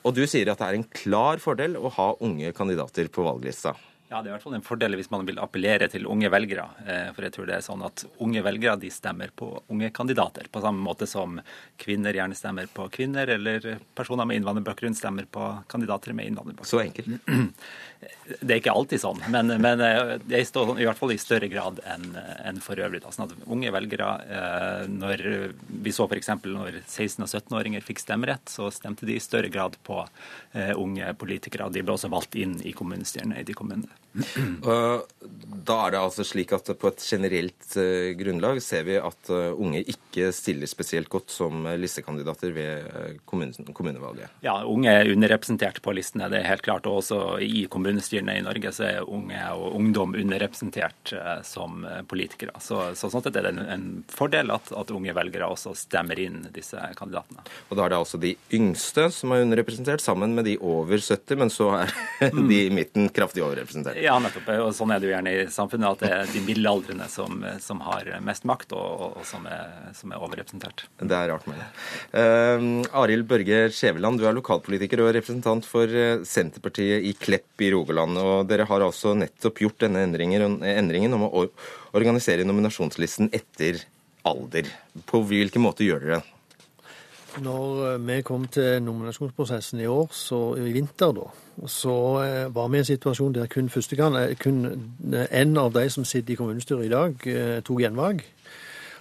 [0.07, 3.75] Og du sier at det er en klar fordel å ha unge kandidater på valglista.
[4.11, 6.65] Ja, Det er i hvert fall en fordel hvis man vil appellere til unge velgere.
[6.83, 10.49] Eh, for jeg tror det er sånn at Unge velgere de stemmer på unge kandidater,
[10.51, 11.39] på samme måte som
[11.79, 16.67] kvinner gjerne stemmer på kvinner, eller personer med innvandrerbakgrunn stemmer på kandidater med innvandrerbakgrunn.
[16.67, 17.07] Så enkelt.
[18.41, 21.51] Det er ikke alltid sånn, men, men eh, det står i hvert fall i større
[21.53, 23.03] grad enn en for øvrig.
[23.05, 23.13] Da.
[23.15, 25.25] Sånn at unge velgere, eh, når
[25.85, 26.33] Vi så f.eks.
[26.47, 30.03] når 16- og 17-åringer fikk stemmerett, så stemte de i større grad på
[30.81, 31.69] unge politikere.
[31.71, 34.00] De ble også valgt inn i kommunestyrene i de kommunene.
[35.61, 39.51] Da er det altså slik at på et generelt eh, grunnlag ser vi at eh,
[39.53, 44.33] unge ikke stiller spesielt godt som listekandidater ved eh, kommunevalget.
[44.45, 46.89] Ja, unge er underrepresentert på listene, det er helt klart.
[46.91, 51.15] Og også i kommunestyrene i Norge så er unge og ungdom underrepresentert
[51.47, 52.57] som politikere.
[52.63, 56.19] Så, så sånn sett er det en, en fordel at, at, unge velgere også stemmer
[56.21, 57.45] inn disse kandidatene.
[57.69, 61.39] Og da er det altså de yngste som er underrepresentert, sammen med de over 70,
[61.41, 61.95] men så er
[62.51, 64.00] de i midten kraftig overrepresentert.
[64.01, 64.49] Ja, nettopp.
[64.67, 67.83] Og sånn er det jo gjerne i samfunnet, at det er de middelaldrende som, som
[67.85, 70.87] har mest makt, og, og som, er, som, er, overrepresentert.
[71.01, 71.69] Det er rart med det.
[72.15, 72.67] Uh,
[73.03, 78.19] Arild Børge Skjæveland, du er lokalpolitiker og representant for eh, Senterpartiet i Klepp i Rogaland.
[78.21, 81.47] Og dere har altså nettopp gjort denne endringen om å
[81.97, 83.83] organisere nominasjonslisten etter
[84.27, 84.69] alder.
[85.09, 86.40] På hvilken måte gjør dere det?
[87.39, 91.29] Når eh, vi kom til nominasjonsprosessen i år, så i vinter da,
[91.71, 94.65] så eh, var vi i en situasjon der kun, første gang, eh, kun
[95.15, 98.25] en av de som sitter i kommunestyret i dag, tok gjenvalg.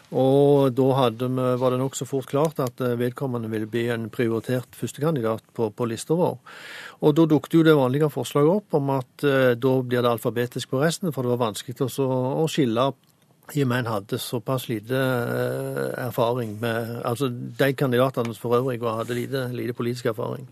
[0.10, 5.44] Og da vi, var det nokså fort klart at vedkommende ville bli en prioritert førstekandidat
[5.54, 6.40] på, på lista vår.
[7.06, 9.26] Og da dukket jo det vanlige forslaget opp om at
[9.62, 12.10] da blir det alfabetisk på resten, for det var vanskelig å,
[12.42, 12.90] å skille
[13.56, 18.82] i og med en hadde såpass lite eh, erfaring med Altså de kandidatene for øvrig
[18.82, 20.50] hadde lite, lite politisk erfaring.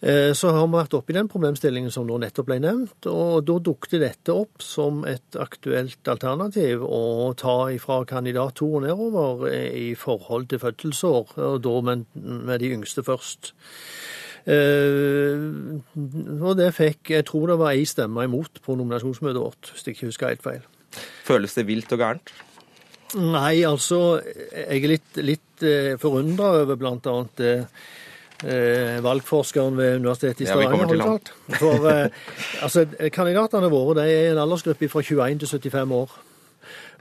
[0.00, 3.46] Eh, så har vi vært oppe i den problemstillingen som nå nettopp ble nevnt, og
[3.48, 9.48] da dukket dette opp som et aktuelt alternativ å ta ifra kandidat to og nedover
[9.48, 12.04] eh, i forhold til fødselsår, og da med,
[12.60, 13.54] de yngste først.
[14.46, 19.96] Og det fikk Jeg tror det var ei stemme imot på nominasjonsmøtet vårt, hvis jeg
[19.96, 20.68] ikke husker helt feil.
[21.26, 22.34] Føles det vilt og gærent?
[23.16, 27.14] Nei, altså Jeg er litt, litt eh, forundra over bl.a.
[28.44, 30.90] Eh, valgforskeren ved Universitetet i Stavanger.
[31.00, 32.18] Ja, For eh,
[32.66, 36.18] altså, Kandidatene våre de er en aldersgruppe fra 21 til 75 år.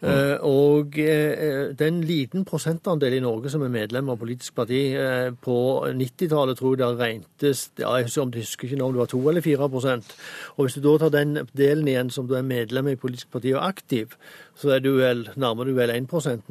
[0.02, 0.43] Mm.
[0.43, 4.82] Og eh, det er en liten prosentandel i Norge som er medlem av politisk parti.
[5.00, 9.22] Eh, på 90-tallet tror jeg det regntes ja, jeg husker ikke om det var 2
[9.32, 10.16] eller 4%
[10.56, 13.54] Og hvis du da tar den delen igjen som du er medlem i politisk parti
[13.56, 14.16] og aktiv,
[14.56, 16.08] så er du vel, nærmer du vel 1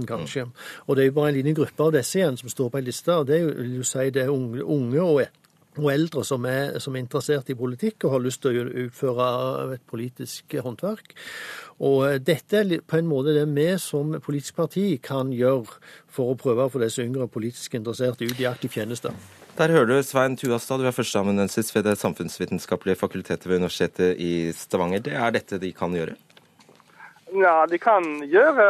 [0.09, 0.45] kanskje.
[0.45, 0.53] Mm.
[0.87, 2.89] Og det er jo bare en liten gruppe av disse igjen som står på ei
[2.89, 3.13] liste.
[3.13, 5.44] og Det vil jo si det er unge, og og
[5.79, 9.29] og eldre som er, som er, interessert i politikk og har lyst til å utføre
[9.77, 11.15] et politisk håndverk.
[11.85, 15.79] Og dette er på en måte det vi som politisk parti kan gjøre
[16.15, 19.11] for å prøve å få disse yngre politisk interesserte ut i aktiv tjeneste.
[19.55, 24.51] Der hører du Svein Tuastad, du er førsteamanuensis ved Det samfunnsvitenskapelige fakultetet ved Universitetet i
[24.51, 24.99] Stavanger.
[24.99, 26.17] Det er dette de kan gjøre?
[27.35, 28.67] Ja, de kan gjøre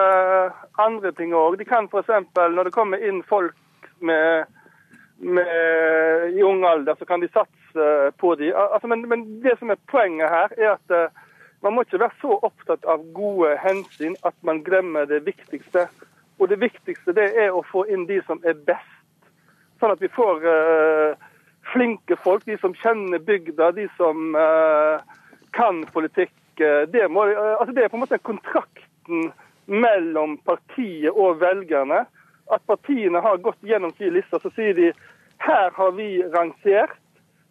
[0.81, 1.57] andre ting òg.
[1.61, 2.13] De kan f.eks.
[2.37, 3.57] når det kommer inn folk
[4.01, 4.45] med,
[5.25, 8.53] med, i ung alder, så kan de satse på dem.
[8.57, 11.23] Altså, men, men, det som er poenget her, er at uh,
[11.63, 15.87] man må ikke være så opptatt av gode hensyn at man glemmer det viktigste.
[16.39, 18.91] Og det viktigste det er å få inn de som er best.
[19.81, 21.31] Sånn at vi får uh,
[21.73, 25.01] flinke folk, de som kjenner bygda, de som uh,
[25.57, 26.35] kan politikk.
[26.55, 29.33] Det, må, altså det er på en måte kontrakten
[29.67, 32.05] mellom partiet og velgerne
[32.53, 34.93] at partiene har gått gjennom sin liste, så sier de
[35.45, 36.99] her har vi rangert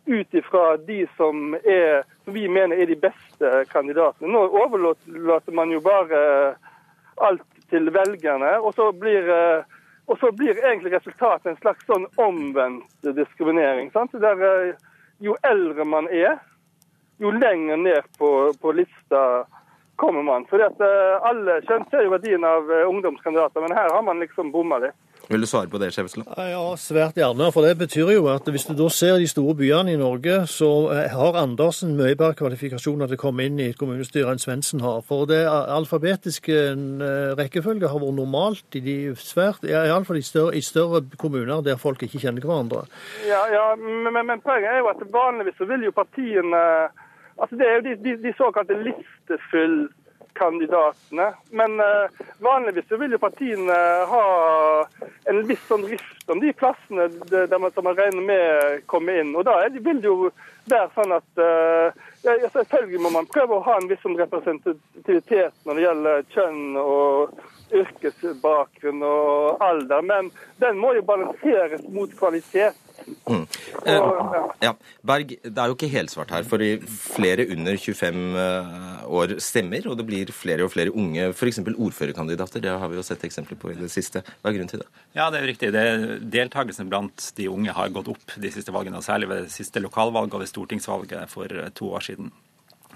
[0.06, 4.32] ut ifra de som, er, som vi mener er de beste kandidatene.
[4.32, 6.20] Nå overlater man jo bare
[7.24, 9.30] alt til velgerne, og så blir,
[10.06, 13.92] og så blir egentlig resultatet en slags sånn omvendt diskriminering.
[13.96, 14.16] Sant?
[14.20, 14.76] Der,
[15.24, 16.42] jo eldre man er,
[17.22, 19.46] jo lenger ned på, på lista
[19.96, 20.46] kommer man.
[20.50, 24.52] Fordi at uh, Alle skjønner jo verdien av uh, ungdomskandidater, men her har man liksom
[24.54, 24.98] bomma litt.
[25.30, 26.28] Vil du svare på det, Skjevesland?
[26.36, 27.48] Ja, svært gjerne.
[27.56, 30.68] For det betyr jo at hvis du da ser de store byene i Norge, så
[30.92, 34.84] eh, har Andersen mye bedre kvalifikasjoner til å komme inn i et kommunestyre enn Svendsen
[34.84, 35.00] har.
[35.08, 36.58] For det alfabetiske
[37.40, 42.04] rekkefølge har vært normalt i de svært, iallfall i større, i større kommuner der folk
[42.04, 42.84] ikke kjenner hverandre.
[43.24, 46.64] Ja, ja men, men, poenget er jo at vanligvis så vil jo partiene
[47.38, 51.28] Altså, det er jo de, de, de såkalte listefyllkandidatene.
[51.52, 52.06] Men uh,
[52.44, 53.78] vanligvis vil jo partiene
[54.14, 54.24] ha
[55.32, 59.34] en viss sånn rift om de plassene der man, som man regner med kommer inn.
[59.36, 60.30] Og da er, vil det jo
[60.72, 65.66] være sånn at uh, ja, Selvfølgelig må man prøve å ha en viss sånn representativitet
[65.68, 67.42] når det gjelder kjønn og
[67.74, 72.80] yrkesbakgrunn og alder, men den må jo balanseres mot kvalitet.
[73.28, 73.46] Mm.
[73.86, 74.02] Eh,
[74.64, 74.74] ja.
[75.02, 79.98] Berg, det er jo ikke helsvart her, for flere under 25 eh, år stemmer, og
[80.00, 81.60] det blir flere og flere unge, f.eks.
[81.74, 82.64] ordførerkandidater.
[82.64, 84.24] Det har vi jo sett eksempler på i det siste.
[84.42, 84.90] Hva er grunnen til det?
[85.18, 85.74] Ja, det er jo riktig.
[85.76, 85.84] Det,
[86.22, 89.82] deltakelsen blant de unge har gått opp de siste valgene, og særlig ved det siste
[89.84, 92.32] lokalvalget og ved stortingsvalget for to år siden.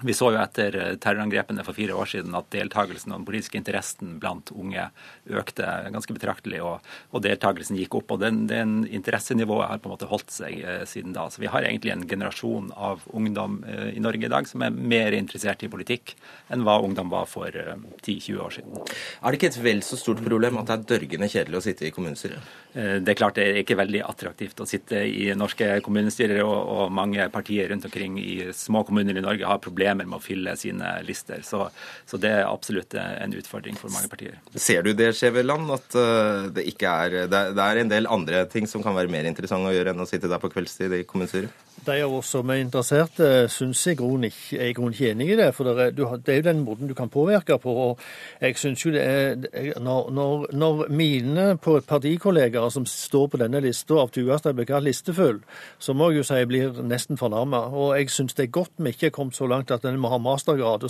[0.06, 4.18] Vi så jo etter terrorangrepene for fire år siden at deltakelsen og den politiske interessen
[4.22, 4.84] blant unge
[5.26, 8.14] økte ganske betraktelig, og, og deltakelsen gikk opp.
[8.14, 11.26] og den, den, interessenivået har på en måte holdt seg eh, siden da.
[11.30, 14.74] Så vi har egentlig en generasjon av ungdom eh, i Norge i dag som er
[14.74, 16.14] mer interessert i politikk
[16.52, 17.74] enn hva ungdom var for eh,
[18.04, 18.78] 10-20 år siden.
[18.78, 21.88] Er det ikke et vel så stort problem at det er dørgende kjedelig å sitte
[21.88, 22.54] i kommunestyret?
[22.78, 26.56] Eh, det er klart det er ikke veldig attraktivt å sitte i norske kommunestyrer, og,
[26.78, 30.22] og mange partier rundt omkring i små kommuner i Norge har problemer problemer med å
[30.22, 31.42] fylle sine lister.
[31.42, 31.68] Så,
[32.06, 34.38] så det er absolutt en utfordring for mange partier.
[34.54, 38.68] Ser du det, Skjæveland, at eh, det ikke er det, er en del andre ting
[38.68, 41.64] som kan være mer interessante å gjøre enn å sitte der på kveldstid i kommunestyret?
[41.86, 45.52] De av oss som er interesserte, syns jeg er i grunnen ikke enig i det.
[45.54, 47.70] For det er, det er, jo den måten du kan påvirke på.
[47.70, 48.00] og
[48.42, 54.00] jeg synes jo det er, Når, når, når mine partikollegaer som står på denne lista
[54.02, 55.38] av Tuastad blir kalt listefull,
[55.78, 57.68] så må jeg jo si jeg blir nesten fornærma.
[57.70, 60.10] Og jeg syns det er godt vi ikke er kommet så langt at en må
[60.10, 60.86] ha mastergrad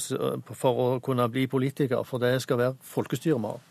[0.56, 3.66] for å kunne bli politiker, for det skal være folkestyre vi har.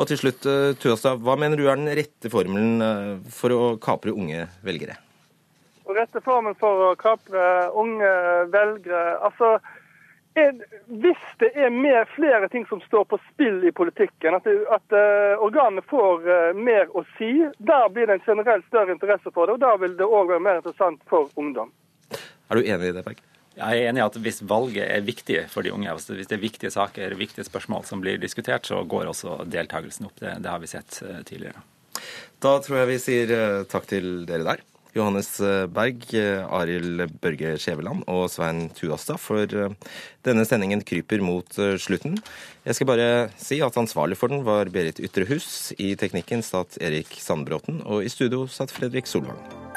[0.00, 3.76] Og til slutt, eh, Tuastad, hva mener du er den rette formelen eh, for å
[3.82, 4.96] kapre unge velgere?
[5.90, 7.44] Rette formen for å kapre
[7.74, 8.10] unge
[8.52, 9.58] velgere Altså,
[10.86, 15.42] hvis det er mer, flere ting som står på spill i politikken, at, at uh,
[15.42, 19.58] organene får uh, mer å si, da blir det en generelt større interesse for det.
[19.58, 21.74] Og da vil det òg være mer interessant for ungdom.
[22.14, 23.18] Er du enig i det, Berg?
[23.58, 26.42] Jeg er enig i at hvis valget er viktig for de unge, hvis det er
[26.42, 30.18] viktige saker, viktige spørsmål som blir diskutert, så går også deltakelsen opp.
[30.22, 31.64] Det, det har vi sett eh, tidligere.
[32.40, 34.62] Da tror jeg vi sier eh, takk til dere der.
[34.94, 42.20] Johannes eh, Berg, Arild Børge Skjæveland og Svein Tuastad, for denne sendingen kryper mot slutten.
[42.64, 45.72] Jeg skal bare si at ansvarlig for den var Berit Ytrehus.
[45.78, 49.69] I teknikken satt Erik Sandbråten, og i studio satt Fredrik Solvang.